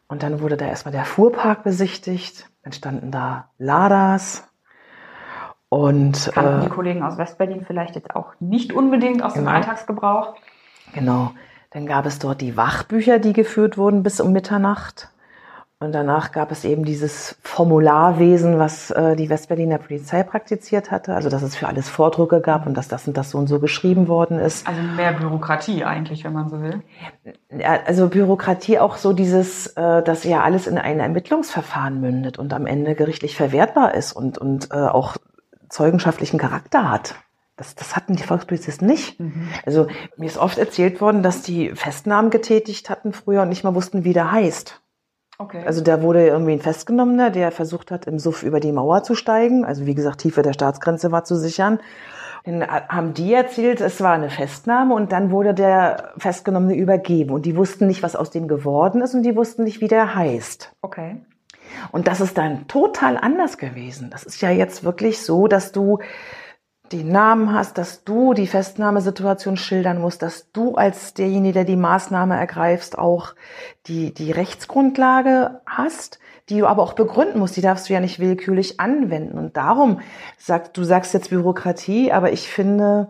[0.09, 2.49] und dann wurde da erstmal der Fuhrpark besichtigt.
[2.62, 4.49] Dann standen da Ladas.
[5.69, 9.51] Und, Kannten äh, die Kollegen aus Westberlin vielleicht jetzt auch nicht unbedingt aus genau.
[9.51, 10.35] dem Alltagsgebrauch?
[10.92, 11.33] Genau.
[11.71, 15.11] Dann gab es dort die Wachbücher, die geführt wurden bis um Mitternacht.
[15.79, 21.15] Und danach gab es eben dieses Formularwesen, was äh, die Westberliner Polizei praktiziert hatte.
[21.15, 23.61] Also, dass es für alles Vordrucke gab und dass das und das so und so
[23.61, 24.67] geschrieben worden ist.
[24.67, 26.83] Also mehr Bürokratie eigentlich, wenn man so will.
[27.51, 32.55] Ja, also Bürokratie auch so dieses, äh, dass ja alles in ein Ermittlungsverfahren mündet und
[32.55, 35.19] am Ende gerichtlich verwertbar ist und, und äh, auch
[35.69, 37.17] zeugenschaftlichen Charakter hat.
[37.59, 39.21] Das, das hatten die Volkspolizisten nicht.
[39.21, 39.49] Mhm.
[39.67, 43.75] Also mir ist oft erzählt worden, dass die Festnahmen getätigt hatten früher und nicht mal
[43.75, 44.81] wussten, wie der heißt.
[45.38, 45.62] Okay.
[45.66, 49.14] Also da wurde irgendwie ein Festgenommener, der versucht hat, im Suff über die Mauer zu
[49.14, 49.64] steigen.
[49.64, 51.79] Also wie gesagt, Tiefe der Staatsgrenze war zu sichern.
[52.44, 57.33] Dann haben die erzählt, es war eine Festnahme und dann wurde der Festgenommene übergeben.
[57.33, 60.14] Und die wussten nicht, was aus dem geworden ist und die wussten nicht, wie der
[60.14, 60.72] heißt.
[60.81, 61.20] Okay.
[61.90, 64.11] Und das ist dann total anders gewesen.
[64.11, 65.99] Das ist ja jetzt wirklich so, dass du
[66.92, 71.77] den Namen hast, dass du die Festnahmesituation schildern musst, dass du als derjenige, der die
[71.77, 73.35] Maßnahme ergreifst, auch
[73.87, 76.18] die, die Rechtsgrundlage hast,
[76.49, 77.57] die du aber auch begründen musst.
[77.57, 79.38] Die darfst du ja nicht willkürlich anwenden.
[79.38, 80.01] Und darum
[80.38, 83.09] sagst du sagst jetzt Bürokratie, aber ich finde,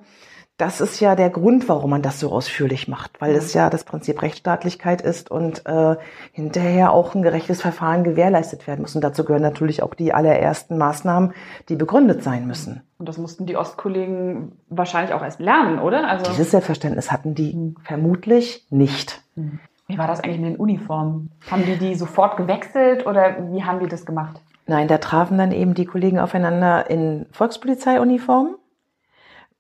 [0.57, 3.85] das ist ja der Grund, warum man das so ausführlich macht, weil es ja das
[3.85, 5.97] Prinzip Rechtsstaatlichkeit ist und äh,
[6.33, 8.95] hinterher auch ein gerechtes Verfahren gewährleistet werden muss.
[8.95, 11.35] Und dazu gehören natürlich auch die allerersten Maßnahmen,
[11.69, 12.83] die begründet sein müssen.
[12.99, 16.09] Und das mussten die Ostkollegen wahrscheinlich auch erst lernen, oder?
[16.09, 17.77] Also Dieses Selbstverständnis hatten die hm.
[17.85, 19.23] vermutlich nicht.
[19.35, 19.59] Hm.
[19.89, 21.31] Wie war das eigentlich mit den Uniformen?
[21.51, 24.41] Haben die die sofort gewechselt oder wie haben die das gemacht?
[24.67, 28.57] Nein, da trafen dann eben die Kollegen aufeinander in Volkspolizeiuniformen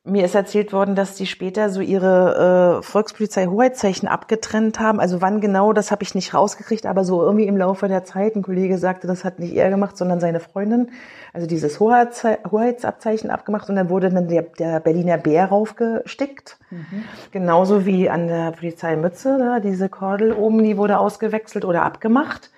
[0.06, 5.00] mir ist erzählt worden, dass die später so ihre äh, Volkspolizei-Hoheitszeichen abgetrennt haben.
[5.00, 8.36] Also wann genau, das habe ich nicht rausgekriegt, aber so irgendwie im Laufe der Zeit.
[8.36, 10.90] Ein Kollege sagte, das hat nicht er gemacht, sondern seine Freundin.
[11.32, 16.58] Also dieses Hoheitsabzeichen abgemacht und dann wurde dann der, der Berliner Bär raufgestickt.
[16.70, 17.04] Mhm.
[17.32, 22.50] Genauso wie an der Polizeimütze, da diese Kordel oben, die wurde ausgewechselt oder abgemacht.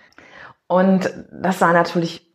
[0.66, 2.27] Und das sah natürlich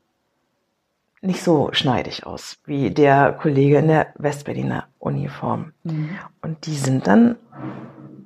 [1.23, 5.73] nicht so schneidig aus wie der Kollege in der Westberliner Uniform.
[5.83, 6.09] Mhm.
[6.41, 7.37] Und die sind dann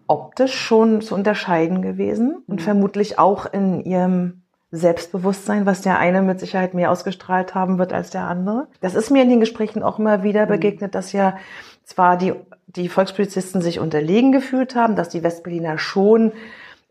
[0.08, 2.64] optisch schon zu unterscheiden gewesen und mhm.
[2.64, 8.10] vermutlich auch in ihrem Selbstbewusstsein, was der eine mit Sicherheit mehr ausgestrahlt haben wird als
[8.10, 8.68] der andere.
[8.82, 10.50] Das ist mir in den Gesprächen auch immer wieder mhm.
[10.50, 11.38] begegnet, dass ja
[11.84, 12.34] zwar die,
[12.66, 16.34] die Volkspolizisten sich unterlegen gefühlt haben, dass die Westberliner schon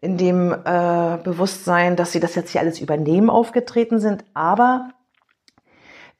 [0.00, 4.90] in dem äh, Bewusstsein, dass sie das jetzt hier alles übernehmen, aufgetreten sind, aber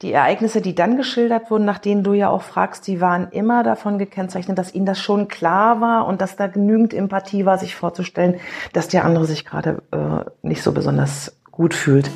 [0.03, 3.63] die Ereignisse, die dann geschildert wurden, nach denen du ja auch fragst, die waren immer
[3.63, 7.75] davon gekennzeichnet, dass ihnen das schon klar war und dass da genügend Empathie war, sich
[7.75, 8.39] vorzustellen,
[8.73, 12.11] dass der andere sich gerade äh, nicht so besonders gut fühlt.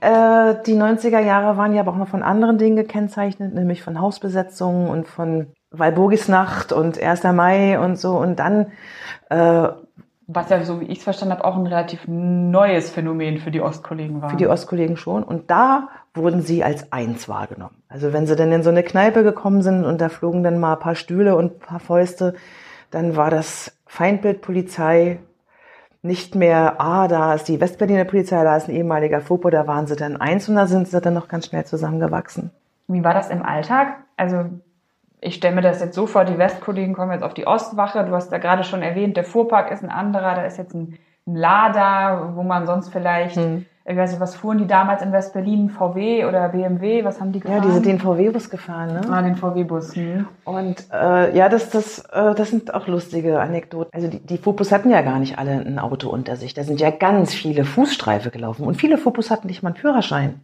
[0.00, 4.00] Äh, die 90er Jahre waren ja aber auch noch von anderen Dingen gekennzeichnet, nämlich von
[4.00, 7.22] Hausbesetzungen und von Walburgisnacht und 1.
[7.22, 8.18] Mai und so.
[8.18, 8.72] Und dann
[9.28, 9.68] äh,
[10.32, 13.60] was ja, so wie ich es verstanden habe, auch ein relativ neues Phänomen für die
[13.60, 14.30] Ostkollegen war.
[14.30, 15.24] Für die Ostkollegen schon.
[15.24, 17.82] Und da wurden sie als eins wahrgenommen.
[17.88, 20.74] Also wenn sie dann in so eine Kneipe gekommen sind und da flogen dann mal
[20.74, 22.34] ein paar Stühle und ein paar Fäuste,
[22.90, 25.18] dann war das Feindbildpolizei
[26.02, 29.86] nicht mehr, ah, da ist die Westberliner Polizei, da ist ein ehemaliger Fopo, da waren
[29.86, 32.50] sie dann eins und da sind sie dann noch ganz schnell zusammengewachsen.
[32.88, 33.96] Wie war das im Alltag?
[34.16, 34.46] Also
[35.20, 38.14] ich stelle mir das jetzt so vor, die Westkollegen kommen jetzt auf die Ostwache, du
[38.14, 41.36] hast da gerade schon erwähnt, der Fuhrpark ist ein anderer, da ist jetzt ein, ein
[41.36, 45.70] Lada, wo man sonst vielleicht hm ich weiß nicht, was fuhren die damals in West-Berlin?
[45.70, 47.02] VW oder BMW?
[47.02, 47.62] Was haben die gefahren?
[47.62, 49.00] Ja, die sind den VW-Bus gefahren, ne?
[49.10, 49.96] Ah, den VW-Bus.
[49.96, 50.28] Hm.
[50.44, 53.90] Und äh, ja, das, das, äh, das sind auch lustige Anekdoten.
[53.92, 56.54] Also die, die Fopus hatten ja gar nicht alle ein Auto unter sich.
[56.54, 58.64] Da sind ja ganz viele Fußstreife gelaufen.
[58.64, 60.40] Und viele Fopus hatten nicht mal einen Führerschein.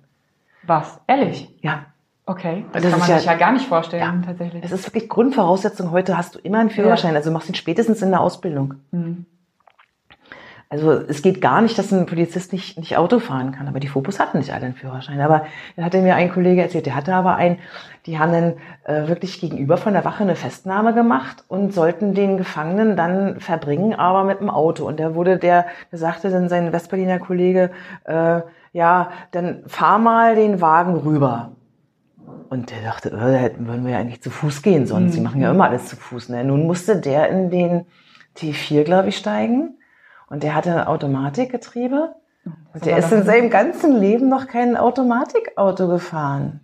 [0.64, 0.98] Was?
[1.06, 1.48] Ehrlich?
[1.60, 1.84] Ja.
[2.28, 4.64] Okay, das, das kann man sich ja, ja, gar nicht vorstellen, ja, tatsächlich.
[4.64, 5.92] Es ist wirklich Grundvoraussetzung.
[5.92, 7.12] Heute hast du immer einen Führerschein.
[7.12, 7.18] Ja.
[7.18, 8.74] Also machst du ihn spätestens in der Ausbildung.
[8.90, 9.26] Mhm.
[10.68, 13.86] Also es geht gar nicht, dass ein Polizist nicht, nicht Auto fahren kann, aber die
[13.86, 15.20] Fopus hatten nicht alle einen Führerschein.
[15.20, 17.58] Aber da hatte mir ein Kollege erzählt, der hatte aber einen,
[18.06, 22.36] die haben dann äh, wirklich gegenüber von der Wache eine Festnahme gemacht und sollten den
[22.36, 24.84] Gefangenen dann verbringen, aber mit dem Auto.
[24.84, 27.70] Und da wurde der, der sagte dann sein Westberliner Kollege,
[28.04, 28.40] äh,
[28.72, 31.52] ja, dann fahr mal den Wagen rüber.
[32.48, 35.12] Und der dachte, äh, würden wir ja eigentlich zu Fuß gehen sonst.
[35.12, 35.16] Mhm.
[35.16, 36.28] Die machen ja immer alles zu Fuß.
[36.28, 36.44] Ne?
[36.44, 37.86] Nun musste der in den
[38.36, 39.78] T4, glaube ich, steigen
[40.28, 42.14] und der hatte Automatikgetriebe.
[42.72, 46.60] Und der ist in seinem ganzen Leben noch kein Automatikauto gefahren.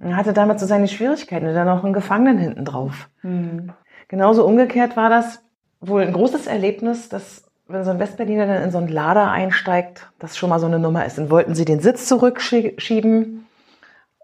[0.00, 3.08] Er hatte damit so seine Schwierigkeiten und dann noch einen Gefangenen hinten drauf.
[3.22, 3.72] Mhm.
[4.08, 5.42] Genauso umgekehrt war das
[5.80, 10.10] wohl ein großes Erlebnis, dass wenn so ein Westberliner dann in so einen Lader einsteigt,
[10.18, 11.18] das schon mal so eine Nummer ist.
[11.18, 13.46] Dann wollten sie den Sitz zurückschieben,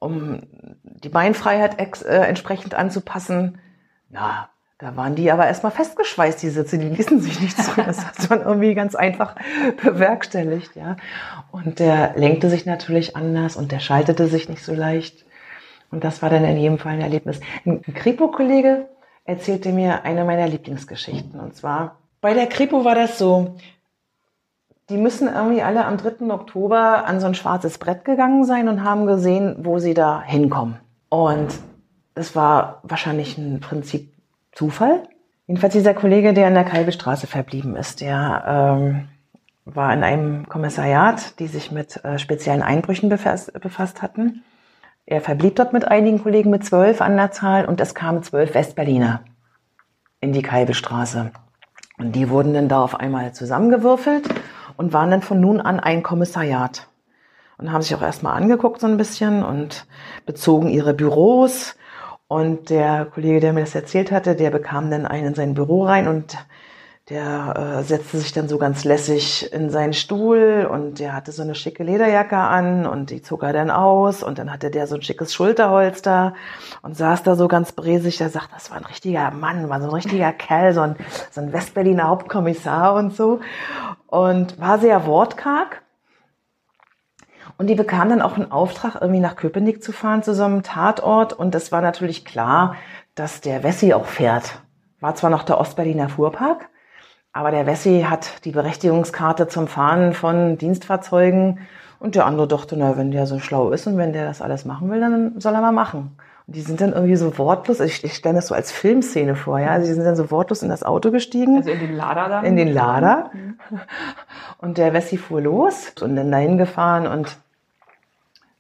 [0.01, 0.43] um
[0.83, 3.59] die Beinfreiheit äh, entsprechend anzupassen.
[4.11, 7.87] Ja, da waren die aber erstmal festgeschweißt, die Sitze, die ließen sich nicht zurück.
[7.87, 9.35] Das hat man irgendwie ganz einfach
[9.83, 10.97] bewerkstelligt, ja.
[11.51, 15.25] Und der lenkte sich natürlich anders und der schaltete sich nicht so leicht.
[15.91, 17.41] Und das war dann in jedem Fall ein Erlebnis.
[17.65, 18.89] Ein Kripo-Kollege
[19.25, 21.41] erzählte mir eine meiner Lieblingsgeschichten.
[21.41, 23.57] Und zwar, bei der Kripo war das so,
[24.89, 26.31] die müssen irgendwie alle am 3.
[26.31, 30.79] Oktober an so ein schwarzes Brett gegangen sein und haben gesehen, wo sie da hinkommen.
[31.09, 31.49] Und
[32.15, 34.13] es war wahrscheinlich ein Prinzip
[34.53, 35.03] Zufall.
[35.47, 39.09] Jedenfalls dieser Kollege, der in der Kalbestraße verblieben ist, der ähm,
[39.65, 44.45] war in einem Kommissariat, die sich mit äh, speziellen Einbrüchen befasst, befasst hatten.
[45.05, 48.55] Er verblieb dort mit einigen Kollegen mit zwölf an der Zahl und es kamen zwölf
[48.55, 49.23] Westberliner
[50.21, 51.33] in die Kalbestraße.
[51.99, 54.29] Und die wurden dann da auf einmal zusammengewürfelt
[54.77, 56.89] und waren dann von nun an ein Kommissariat.
[57.59, 59.87] Und haben sich auch erstmal angeguckt so ein bisschen und
[60.27, 61.75] bezogen ihre Büros
[62.29, 65.85] und der Kollege, der mir das erzählt hatte, der bekam dann einen in sein Büro
[65.85, 66.37] rein und
[67.09, 71.43] der äh, setzte sich dann so ganz lässig in seinen Stuhl und der hatte so
[71.43, 74.97] eine schicke Lederjacke an und die zog er dann aus und dann hatte der so
[74.97, 76.35] ein schickes Schulterholster
[76.83, 78.19] und saß da so ganz bresig.
[78.19, 80.97] Der sagt, das war ein richtiger Mann, war so ein richtiger Kerl, so ein,
[81.31, 83.39] so ein Westberliner Hauptkommissar und so
[84.07, 85.83] und war sehr wortkarg
[87.59, 90.63] und die bekam dann auch einen Auftrag, irgendwie nach Köpenick zu fahren, zu so einem
[90.63, 91.33] Tatort.
[91.33, 92.77] Und das war natürlich klar,
[93.15, 94.61] dass der Wessi auch fährt.
[95.01, 96.69] War zwar noch der Ostberliner Fuhrpark,
[97.33, 101.61] aber der Wessi hat die Berechtigungskarte zum Fahren von Dienstfahrzeugen.
[101.99, 104.67] Und der andere dachte, na, wenn der so schlau ist und wenn der das alles
[104.67, 106.19] machen will, dann soll er mal machen.
[106.47, 109.59] Und die sind dann irgendwie so wortlos, ich, ich stelle das so als Filmszene vor,
[109.59, 109.71] ja.
[109.71, 111.57] Also die sind dann so wortlos in das Auto gestiegen.
[111.57, 112.45] Also in den Lader dann?
[112.45, 113.31] In den Lader.
[113.33, 113.59] Mhm.
[114.59, 117.37] Und der Wessi fuhr los und dann dahin gefahren und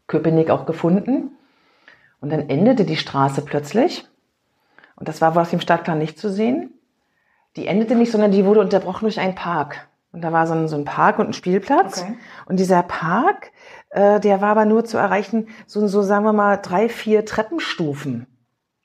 [0.09, 1.31] Köpenick auch gefunden.
[2.20, 4.07] Und dann endete die Straße plötzlich.
[4.96, 6.75] Und das war aus dem Stadtplan nicht zu sehen.
[7.57, 9.88] Die endete nicht, sondern die wurde unterbrochen durch einen Park.
[10.12, 12.03] Und da war so ein, so ein Park und ein Spielplatz.
[12.03, 12.18] Okay.
[12.46, 13.53] Und dieser Park,
[13.97, 18.27] äh, der war aber nur zu erreichen, so, so sagen wir mal drei, vier Treppenstufen.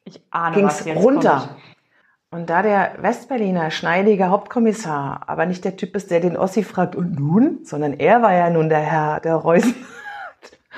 [0.06, 1.38] Ich ahne, ging's was runter.
[1.40, 1.62] Kommt.
[2.34, 6.96] Und da der Westberliner schneidige Hauptkommissar aber nicht der Typ ist, der den Ossi fragt,
[6.96, 7.60] und nun?
[7.66, 9.76] Sondern er war ja nun der Herr der Reusen.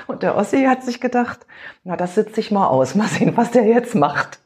[0.07, 1.45] Und der Ossi hat sich gedacht,
[1.83, 4.39] na, das sitze ich mal aus, mal sehen, was der jetzt macht.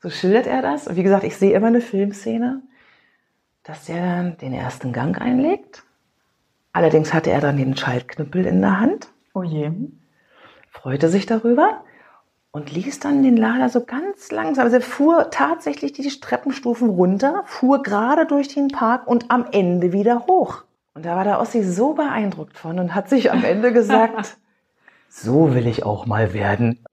[0.00, 0.88] So schildert er das.
[0.88, 2.62] Und wie gesagt, ich sehe immer eine Filmszene,
[3.62, 5.85] dass der dann den ersten Gang einlegt.
[6.76, 9.08] Allerdings hatte er dann den Schaltknüppel in der Hand.
[9.32, 9.70] Oh je.
[10.68, 11.82] Freute sich darüber
[12.50, 14.64] und ließ dann den Lader so ganz langsam.
[14.64, 19.94] Also er fuhr tatsächlich die Treppenstufen runter, fuhr gerade durch den Park und am Ende
[19.94, 20.64] wieder hoch.
[20.92, 24.36] Und da war der Ossi so beeindruckt von und hat sich am Ende gesagt,
[25.08, 26.84] so will ich auch mal werden.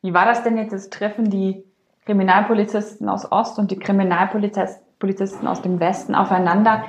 [0.00, 1.70] Wie war das denn jetzt, das Treffen, die
[2.04, 6.84] Kriminalpolizisten aus Ost und die Kriminalpolizisten aus dem Westen aufeinander?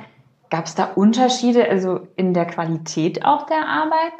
[0.50, 4.12] Gab es da Unterschiede, also in der Qualität auch der Arbeit?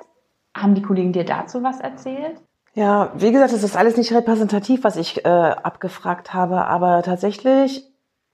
[0.57, 2.41] Haben die Kollegen dir dazu was erzählt?
[2.75, 7.85] Ja, wie gesagt, es ist alles nicht repräsentativ, was ich äh, abgefragt habe, aber tatsächlich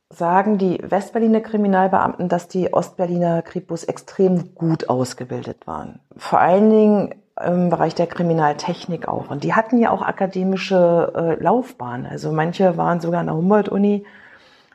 [0.09, 6.01] sagen die Westberliner Kriminalbeamten, dass die Ostberliner Kripus extrem gut ausgebildet waren.
[6.17, 7.15] Vor allen Dingen
[7.47, 9.31] im Bereich der Kriminaltechnik auch.
[9.31, 12.07] Und die hatten ja auch akademische äh, Laufbahnen.
[12.07, 14.05] Also manche waren sogar an der Humboldt-Uni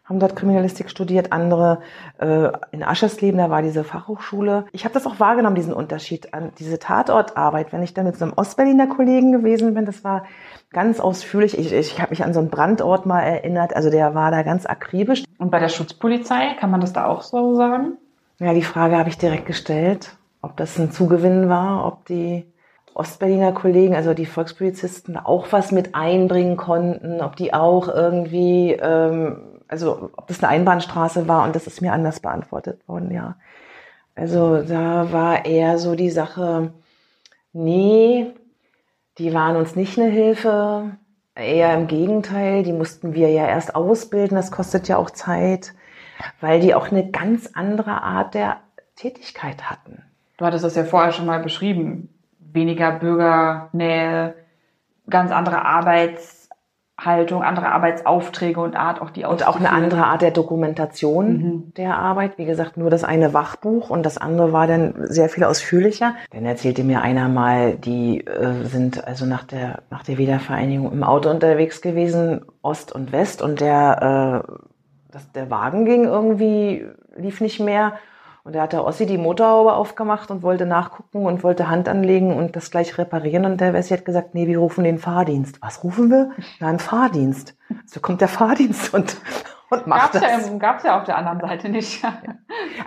[0.06, 1.80] haben dort Kriminalistik studiert, andere
[2.20, 4.66] äh, in Aschersleben, da war diese Fachhochschule.
[4.72, 7.74] Ich habe das auch wahrgenommen, diesen Unterschied an diese Tatortarbeit.
[7.74, 10.26] Wenn ich dann mit so einem Ostberliner Kollegen gewesen bin, das war
[10.72, 11.58] ganz ausführlich.
[11.58, 14.68] Ich, ich habe mich an so einen Brandort mal erinnert, also der war da ganz
[14.68, 15.24] akribisch.
[15.40, 17.98] Und bei der Schutzpolizei, kann man das da auch so sagen?
[18.38, 22.46] Ja, die Frage habe ich direkt gestellt, ob das ein Zugewinn war, ob die
[22.96, 29.56] Ostberliner Kollegen, also die Volkspolizisten, auch was mit einbringen konnten, ob die auch irgendwie ähm,
[29.68, 33.36] also ob das eine Einbahnstraße war und das ist mir anders beantwortet worden, ja.
[34.16, 36.74] Also da war eher so die Sache,
[37.52, 38.28] nee,
[39.18, 40.92] die waren uns nicht eine Hilfe,
[41.36, 45.74] eher im Gegenteil, die mussten wir ja erst ausbilden, das kostet ja auch Zeit,
[46.40, 48.58] weil die auch eine ganz andere Art der
[48.96, 50.04] Tätigkeit hatten.
[50.38, 52.10] Du hattest das ja vorher schon mal beschrieben,
[52.56, 54.36] weniger Bürgernähe,
[55.08, 56.46] ganz andere Arbeits
[56.98, 61.74] Haltung, andere Arbeitsaufträge und Art, auch die Und auch eine andere Art der Dokumentation mhm.
[61.76, 62.38] der Arbeit.
[62.38, 66.16] Wie gesagt, nur das eine Wachbuch und das andere war dann sehr viel ausführlicher.
[66.32, 71.04] Dann erzählte mir einer mal, die äh, sind also nach der, nach der Wiedervereinigung im
[71.04, 74.54] Auto unterwegs gewesen, Ost und West und der, äh,
[75.12, 76.86] das, der Wagen ging irgendwie,
[77.18, 77.96] lief nicht mehr
[78.46, 82.32] und da hat der Ossi die Motorhaube aufgemacht und wollte nachgucken und wollte Hand anlegen
[82.32, 83.44] und das gleich reparieren.
[83.44, 85.60] Und der Wessi hat gesagt, nee, wir rufen den Fahrdienst.
[85.64, 86.30] Was rufen wir?
[86.60, 87.58] Na, einen Fahrdienst.
[87.88, 89.18] So kommt der Fahrdienst und,
[89.72, 90.48] und macht gab's das.
[90.48, 92.06] Ja, gab's ja auf der anderen Seite nicht.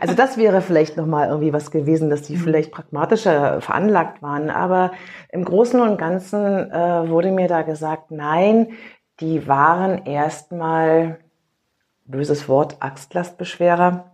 [0.01, 2.40] Also das wäre vielleicht nochmal irgendwie was gewesen, dass die mhm.
[2.40, 4.51] vielleicht pragmatischer veranlagt waren.
[4.51, 4.92] Aber
[5.31, 8.68] im Großen und Ganzen äh, wurde mir da gesagt, nein,
[9.18, 11.18] die waren erstmal,
[12.05, 14.12] böses Wort, Axtlastbeschwerer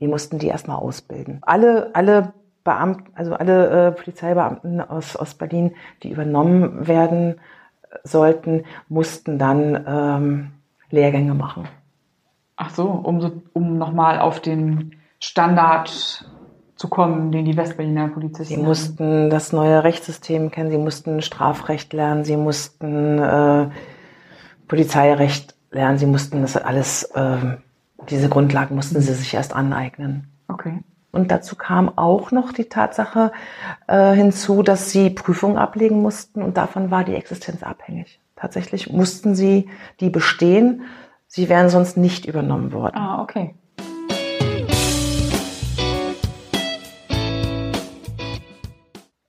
[0.00, 1.38] wir mussten die erstmal ausbilden.
[1.42, 2.32] Alle, alle
[2.64, 7.36] Beamten, also alle äh, Polizeibeamten aus, aus Berlin, die übernommen werden
[8.02, 10.50] sollten, mussten dann ähm,
[10.90, 11.68] Lehrgänge machen.
[12.56, 16.24] Ach so, um, so, um nochmal auf den Standard
[16.76, 21.92] zu kommen, den die Westberliner Polizisten Sie mussten das neue Rechtssystem kennen, sie mussten Strafrecht
[21.92, 23.68] lernen, sie mussten äh,
[24.66, 27.56] Polizeirecht lernen, sie mussten das alles äh,
[28.08, 30.28] diese Grundlagen mussten sie sich erst aneignen.
[30.48, 30.80] Okay.
[31.12, 33.32] Und dazu kam auch noch die Tatsache
[33.88, 38.20] äh, hinzu, dass sie Prüfungen ablegen mussten und davon war die Existenz abhängig.
[38.36, 40.82] Tatsächlich mussten sie die bestehen.
[41.26, 42.96] Sie wären sonst nicht übernommen worden.
[42.96, 43.54] Ah, okay.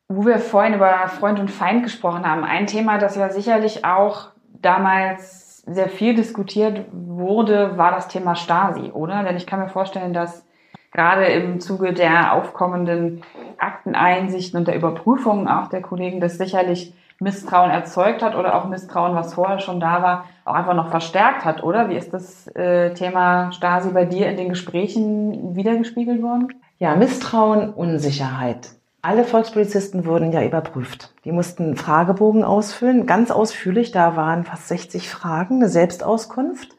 [0.07, 4.29] Wo wir vorhin über Freund und Feind gesprochen haben, ein Thema, das ja sicherlich auch
[4.61, 9.23] damals sehr viel diskutiert wurde, war das Thema Stasi, oder?
[9.23, 10.45] Denn ich kann mir vorstellen, dass
[10.91, 13.21] gerade im Zuge der aufkommenden
[13.57, 19.15] Akteneinsichten und der Überprüfungen auch der Kollegen das sicherlich Misstrauen erzeugt hat oder auch Misstrauen,
[19.15, 21.89] was vorher schon da war, auch einfach noch verstärkt hat, oder?
[21.89, 26.47] Wie ist das äh, Thema Stasi bei dir in den Gesprächen wiedergespiegelt worden?
[26.79, 28.71] Ja, Misstrauen, Unsicherheit.
[29.03, 31.11] Alle Volkspolizisten wurden ja überprüft.
[31.25, 33.91] Die mussten Fragebogen ausfüllen, ganz ausführlich.
[33.91, 36.75] Da waren fast 60 Fragen, eine Selbstauskunft,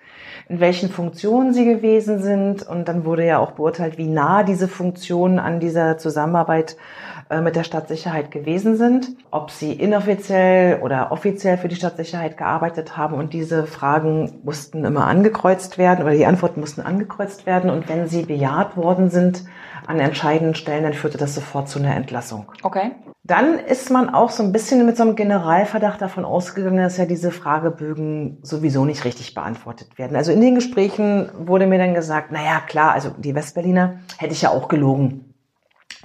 [0.49, 2.63] in welchen Funktionen sie gewesen sind.
[2.63, 6.77] Und dann wurde ja auch beurteilt, wie nah diese Funktionen an dieser Zusammenarbeit
[7.29, 12.97] äh, mit der Stadtsicherheit gewesen sind, ob sie inoffiziell oder offiziell für die Stadtsicherheit gearbeitet
[12.97, 13.17] haben.
[13.17, 17.69] Und diese Fragen mussten immer angekreuzt werden oder die Antworten mussten angekreuzt werden.
[17.69, 19.43] Und wenn sie bejaht worden sind,
[19.87, 22.51] an entscheidenden Stellen, dann führte das sofort zu einer Entlassung.
[22.63, 22.93] Okay.
[23.25, 27.05] Dann ist man auch so ein bisschen mit so einem Generalverdacht davon ausgegangen, dass ja
[27.05, 30.17] diese Fragebögen sowieso nicht richtig beantwortet werden.
[30.17, 34.43] Also in den Gesprächen wurde mir dann gesagt, naja, klar, also die Westberliner hätte ich
[34.43, 35.35] ja auch gelogen.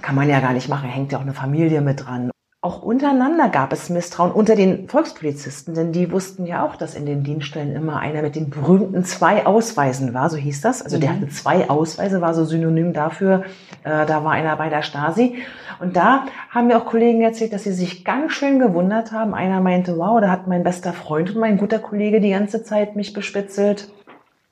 [0.00, 2.30] Kann man ja gar nicht machen, hängt ja auch eine Familie mit dran.
[2.68, 7.06] Auch untereinander gab es Misstrauen unter den Volkspolizisten, denn die wussten ja auch, dass in
[7.06, 10.82] den Dienststellen immer einer mit den berühmten zwei Ausweisen war, so hieß das.
[10.82, 11.14] Also der mhm.
[11.14, 13.44] hatte zwei Ausweise, war so synonym dafür,
[13.84, 15.36] äh, da war einer bei der Stasi.
[15.80, 19.32] Und da haben mir auch Kollegen erzählt, dass sie sich ganz schön gewundert haben.
[19.32, 22.96] Einer meinte, wow, da hat mein bester Freund und mein guter Kollege die ganze Zeit
[22.96, 23.88] mich bespitzelt.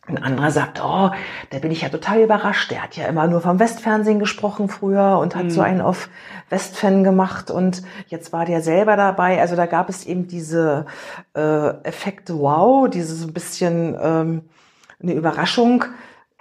[0.09, 1.11] Ein anderer sagt, oh,
[1.51, 2.71] da bin ich ja total überrascht.
[2.71, 5.51] Der hat ja immer nur vom Westfernsehen gesprochen früher und hat mhm.
[5.51, 6.09] so einen auf
[6.49, 9.41] Westfan gemacht und jetzt war der selber dabei.
[9.41, 10.87] Also da gab es eben diese
[11.35, 14.43] äh, Effekte, wow, diese so ein bisschen ähm,
[15.03, 15.85] eine Überraschung.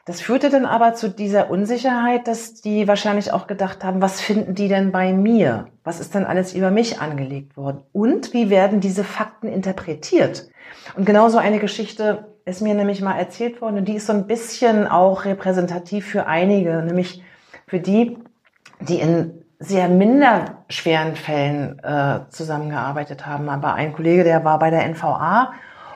[0.06, 4.54] Das führte dann aber zu dieser Unsicherheit, dass die wahrscheinlich auch gedacht haben, was finden
[4.54, 5.70] die denn bei mir?
[5.84, 7.82] Was ist denn alles über mich angelegt worden?
[7.92, 10.48] Und wie werden diese Fakten interpretiert?
[10.96, 14.28] Und genauso eine Geschichte ist mir nämlich mal erzählt worden und die ist so ein
[14.28, 17.24] bisschen auch repräsentativ für einige, nämlich
[17.68, 18.20] für die,
[18.80, 23.50] die in sehr minder schweren Fällen äh, zusammengearbeitet haben.
[23.50, 25.54] Aber ein Kollege, der war bei der NVA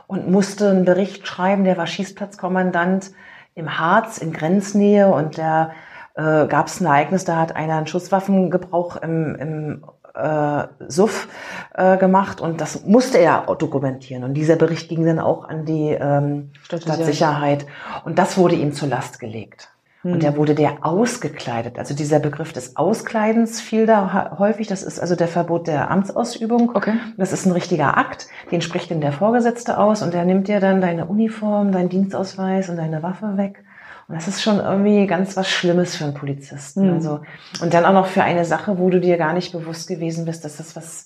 [0.07, 3.11] und musste einen Bericht schreiben, der war Schießplatzkommandant
[3.53, 5.71] im Harz in Grenznähe und da
[6.15, 9.85] äh, gab es ein Ereignis, da hat einer einen Schusswaffengebrauch im, im
[10.19, 11.27] äh, Suff
[11.73, 14.23] äh, gemacht und das musste er dokumentieren.
[14.23, 17.65] Und dieser Bericht ging dann auch an die ähm, Stadtsicherheit
[18.05, 19.69] und das wurde ihm zur Last gelegt.
[20.01, 20.19] Und hm.
[20.21, 21.77] da wurde der ausgekleidet.
[21.77, 24.67] Also dieser Begriff des Auskleidens fiel da häufig.
[24.67, 26.71] Das ist also der Verbot der Amtsausübung.
[26.73, 26.93] Okay.
[27.17, 28.27] Das ist ein richtiger Akt.
[28.49, 32.69] Den spricht denn der Vorgesetzte aus und der nimmt dir dann deine Uniform, deinen Dienstausweis
[32.69, 33.63] und deine Waffe weg.
[34.09, 36.87] Und das ist schon irgendwie ganz was Schlimmes für einen Polizisten.
[36.87, 36.93] Mhm.
[36.95, 37.21] Also,
[37.61, 40.43] und dann auch noch für eine Sache, wo du dir gar nicht bewusst gewesen bist,
[40.43, 41.05] dass das was,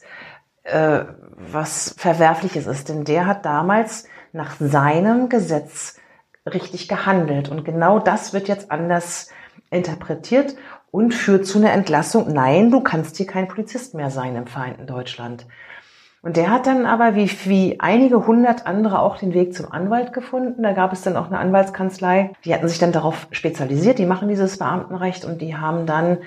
[0.63, 1.03] äh,
[1.35, 2.87] was Verwerfliches ist.
[2.87, 5.97] Denn der hat damals nach seinem Gesetz
[6.45, 7.49] richtig gehandelt.
[7.49, 9.29] Und genau das wird jetzt anders
[9.69, 10.55] interpretiert
[10.89, 12.31] und führt zu einer Entlassung.
[12.31, 15.45] Nein, du kannst hier kein Polizist mehr sein im Vereinten Deutschland.
[16.23, 20.13] Und der hat dann aber wie, wie einige hundert andere auch den Weg zum Anwalt
[20.13, 20.63] gefunden.
[20.63, 24.29] Da gab es dann auch eine Anwaltskanzlei, die hatten sich dann darauf spezialisiert, die machen
[24.29, 26.19] dieses Beamtenrecht und die haben dann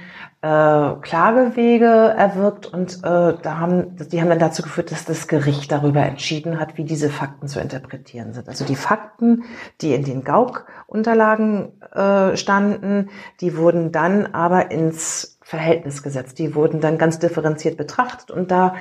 [0.42, 5.72] äh, Klagewege erwirkt und äh, da haben, die haben dann dazu geführt, dass das Gericht
[5.72, 8.50] darüber entschieden hat, wie diese Fakten zu interpretieren sind.
[8.50, 9.44] Also die Fakten,
[9.80, 13.08] die in den Gauk-Unterlagen äh, standen,
[13.40, 16.38] die wurden dann aber ins Verhältnis gesetzt.
[16.38, 18.74] Die wurden dann ganz differenziert betrachtet und da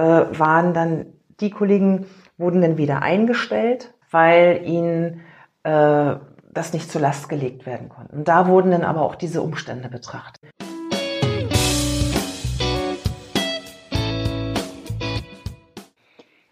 [0.00, 1.06] waren dann
[1.40, 5.20] die Kollegen, wurden dann wieder eingestellt, weil ihnen
[5.64, 6.16] äh,
[6.52, 8.14] das nicht zur Last gelegt werden konnte.
[8.14, 10.50] Und da wurden dann aber auch diese Umstände betrachtet.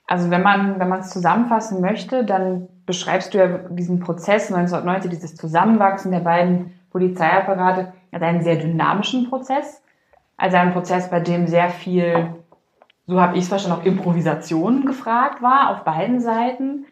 [0.07, 5.11] Also wenn man wenn man es zusammenfassen möchte, dann beschreibst du ja diesen Prozess 1990,
[5.11, 9.82] dieses Zusammenwachsen der beiden Polizeiapparate als einen sehr dynamischen Prozess,
[10.36, 12.41] also einen Prozess, bei dem sehr viel
[13.07, 16.86] so habe ich es verstanden, auch Improvisation gefragt war auf beiden Seiten,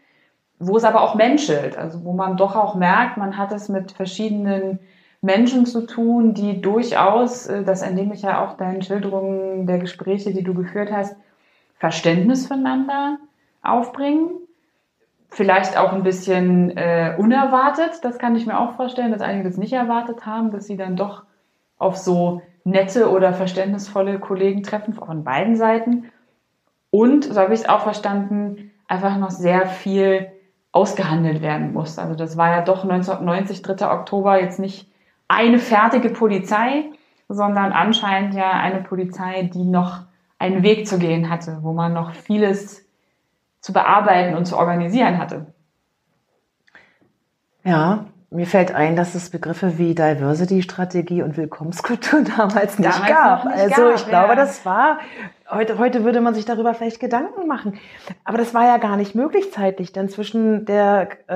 [0.58, 3.92] wo es aber auch menschelt, also wo man doch auch merkt, man hat es mit
[3.92, 4.78] verschiedenen
[5.22, 10.32] Menschen zu tun, die durchaus, äh, das entnehme ich ja auch deinen Schilderungen der Gespräche,
[10.32, 11.16] die du geführt hast,
[11.78, 13.18] Verständnis füreinander
[13.62, 14.30] aufbringen.
[15.28, 19.58] Vielleicht auch ein bisschen äh, unerwartet, das kann ich mir auch vorstellen, dass einige das
[19.58, 21.22] nicht erwartet haben, dass sie dann doch
[21.78, 26.10] auf so nette oder verständnisvolle Kollegen treffen, von beiden Seiten.
[26.90, 30.28] Und, so habe ich es auch verstanden, einfach noch sehr viel
[30.72, 31.98] ausgehandelt werden muss.
[31.98, 33.90] Also das war ja doch 1990, 3.
[33.90, 34.90] Oktober, jetzt nicht
[35.28, 36.90] eine fertige Polizei,
[37.28, 40.02] sondern anscheinend ja eine Polizei, die noch
[40.38, 42.84] einen Weg zu gehen hatte, wo man noch vieles
[43.60, 45.52] zu bearbeiten und zu organisieren hatte.
[47.62, 53.44] Ja, mir fällt ein, dass es Begriffe wie Diversity-Strategie und Willkommenskultur damals nicht damals gab.
[53.44, 54.34] Nicht also gab, ich glaube, ja.
[54.36, 55.00] das war,
[55.50, 57.78] heute, heute würde man sich darüber vielleicht Gedanken machen.
[58.24, 61.34] Aber das war ja gar nicht möglich zeitlich, denn zwischen der äh,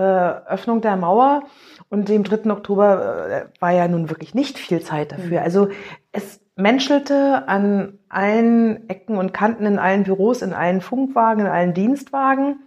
[0.52, 1.42] Öffnung der Mauer
[1.90, 2.50] und dem 3.
[2.52, 5.40] Oktober äh, war ja nun wirklich nicht viel Zeit dafür.
[5.40, 5.44] Mhm.
[5.44, 5.68] Also
[6.12, 11.74] es menschelte an allen Ecken und Kanten in allen Büros, in allen Funkwagen, in allen
[11.74, 12.60] Dienstwagen.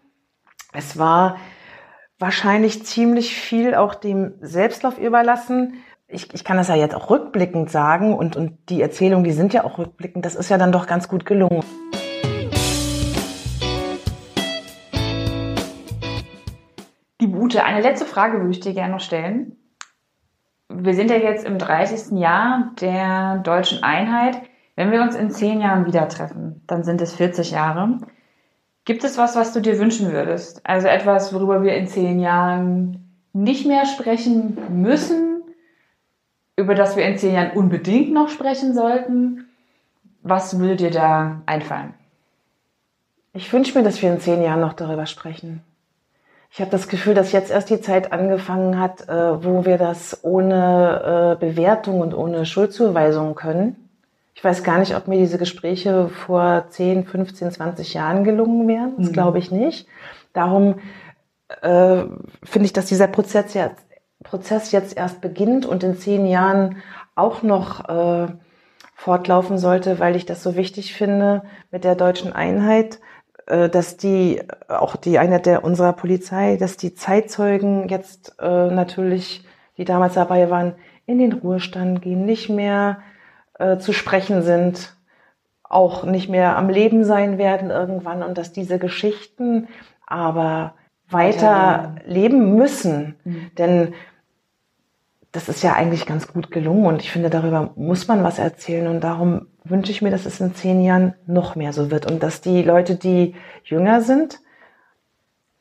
[0.74, 1.38] Es war
[2.20, 5.76] wahrscheinlich ziemlich viel auch dem Selbstlauf überlassen.
[6.07, 9.53] Ich, ich kann das ja jetzt auch rückblickend sagen und, und die Erzählungen, die sind
[9.53, 11.63] ja auch rückblickend, das ist ja dann doch ganz gut gelungen.
[17.20, 19.57] Die Ute, eine letzte Frage würde ich dir gerne noch stellen.
[20.70, 22.18] Wir sind ja jetzt im 30.
[22.18, 24.41] Jahr der deutschen Einheit.
[24.76, 27.99] Wenn wir uns in zehn Jahren wieder treffen, dann sind es 40 Jahre.
[28.88, 30.62] Gibt es was, was du dir wünschen würdest?
[30.64, 35.42] Also etwas, worüber wir in zehn Jahren nicht mehr sprechen müssen,
[36.56, 39.50] über das wir in zehn Jahren unbedingt noch sprechen sollten?
[40.24, 41.96] Was würde dir da einfallen?
[43.34, 45.62] Ich wünsche mir, dass wir in zehn Jahren noch darüber sprechen.
[46.50, 50.24] Ich habe das Gefühl, dass jetzt erst die Zeit angefangen hat, äh, wo wir das
[50.24, 53.87] ohne äh, Bewertung und ohne Schuldzuweisung können
[54.38, 58.94] ich weiß gar nicht, ob mir diese Gespräche vor 10, 15, 20 Jahren gelungen wären.
[58.98, 59.14] Das mhm.
[59.14, 59.88] glaube ich nicht.
[60.32, 60.76] Darum
[61.64, 62.04] äh,
[62.44, 63.84] finde ich, dass dieser Prozess jetzt,
[64.24, 66.84] Prozess jetzt erst beginnt und in zehn Jahren
[67.16, 68.28] auch noch äh,
[68.94, 73.00] fortlaufen sollte, weil ich das so wichtig finde mit der deutschen Einheit,
[73.48, 79.44] äh, dass die, auch die Einheit der unserer Polizei, dass die Zeitzeugen jetzt äh, natürlich
[79.78, 80.76] die damals dabei waren,
[81.08, 83.00] in den Ruhestand gehen, nicht mehr
[83.60, 84.95] äh, zu sprechen sind,
[85.64, 89.68] auch nicht mehr am Leben sein werden irgendwann und dass diese Geschichten
[90.05, 90.76] aber
[91.10, 93.16] weiter leben müssen.
[93.24, 93.51] Mhm.
[93.58, 93.93] Denn
[95.32, 98.88] das ist ja eigentlich ganz gut gelungen und ich finde, darüber muss man was erzählen
[98.88, 102.24] und darum wünsche ich mir, dass es in zehn Jahren noch mehr so wird und
[102.24, 104.39] dass die Leute, die jünger sind,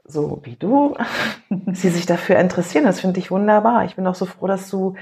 [0.04, 0.96] so wie du,
[1.72, 2.84] sie sich dafür interessieren.
[2.84, 3.84] Das finde ich wunderbar.
[3.84, 4.94] Ich bin auch so froh, dass du,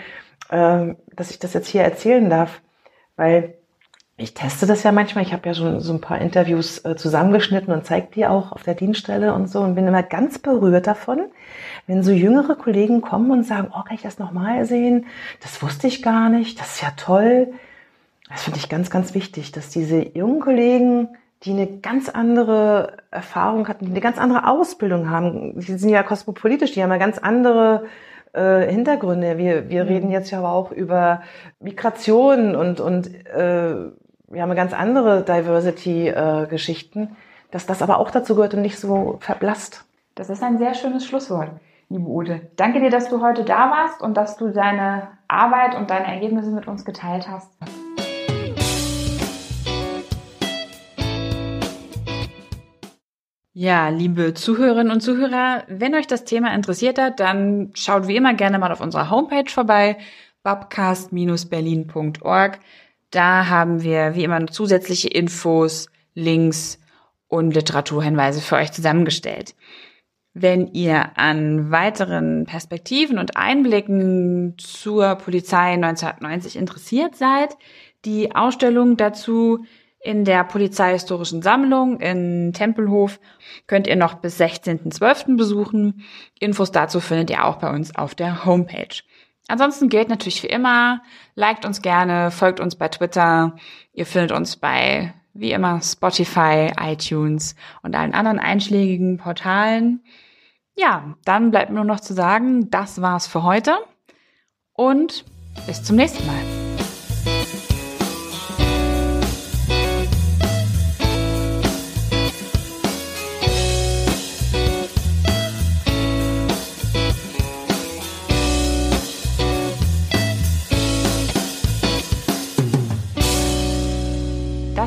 [0.49, 2.62] äh, dass ich das jetzt hier erzählen darf,
[3.17, 3.55] weil
[4.17, 5.25] ich teste das ja manchmal.
[5.25, 8.62] Ich habe ja schon so ein paar Interviews äh, zusammengeschnitten und zeige die auch auf
[8.62, 11.27] der Dienststelle und so und bin immer ganz berührt davon,
[11.89, 15.07] wenn so jüngere Kollegen kommen und sagen, oh, kann ich das nochmal sehen?
[15.43, 16.61] Das wusste ich gar nicht.
[16.61, 17.53] Das ist ja toll.
[18.29, 21.09] Das finde ich ganz, ganz wichtig, dass diese jungen Kollegen,
[21.43, 26.03] die eine ganz andere Erfahrung hatten, die eine ganz andere Ausbildung haben, die sind ja
[26.03, 27.85] kosmopolitisch, die haben ja ganz andere
[28.35, 29.39] äh, Hintergründe.
[29.39, 29.89] Wir, wir mhm.
[29.89, 31.22] reden jetzt ja aber auch über
[31.61, 33.74] Migration und, und äh,
[34.28, 37.09] wir haben ganz andere Diversity-Geschichten, äh,
[37.51, 39.85] dass das aber auch dazu gehört und nicht so verblasst.
[40.14, 41.51] Das ist ein sehr schönes Schlusswort,
[41.89, 42.41] liebe Ute.
[42.57, 46.51] Danke dir, dass du heute da warst und dass du deine Arbeit und deine Ergebnisse
[46.51, 47.51] mit uns geteilt hast.
[53.57, 58.34] Ja, liebe Zuhörerinnen und Zuhörer, wenn euch das Thema interessiert hat, dann schaut wie immer
[58.34, 59.96] gerne mal auf unserer Homepage vorbei,
[60.42, 62.59] babcast-berlin.org.
[63.12, 66.80] Da haben wir wie immer zusätzliche Infos, Links
[67.28, 69.55] und Literaturhinweise für euch zusammengestellt.
[70.32, 77.57] Wenn ihr an weiteren Perspektiven und Einblicken zur Polizei 1990 interessiert seid,
[78.05, 79.64] die Ausstellung dazu
[80.05, 83.18] in der Polizeihistorischen Sammlung in Tempelhof
[83.66, 85.36] könnt ihr noch bis 16.12.
[85.38, 86.05] besuchen.
[86.38, 89.02] Infos dazu findet ihr auch bei uns auf der Homepage.
[89.48, 91.02] Ansonsten gilt natürlich wie immer,
[91.34, 93.57] liked uns gerne, folgt uns bei Twitter.
[93.94, 100.02] Ihr findet uns bei, wie immer, Spotify, iTunes und allen anderen einschlägigen Portalen.
[100.76, 103.74] Ja, dann bleibt nur noch zu sagen, das war's für heute
[104.74, 105.24] und
[105.66, 106.53] bis zum nächsten Mal.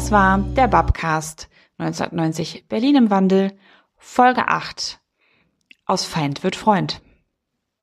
[0.07, 1.49] Das war der Babcast
[1.79, 3.59] 1990 Berlin im Wandel,
[3.97, 5.01] Folge 8.
[5.85, 7.01] Aus Feind wird Freund.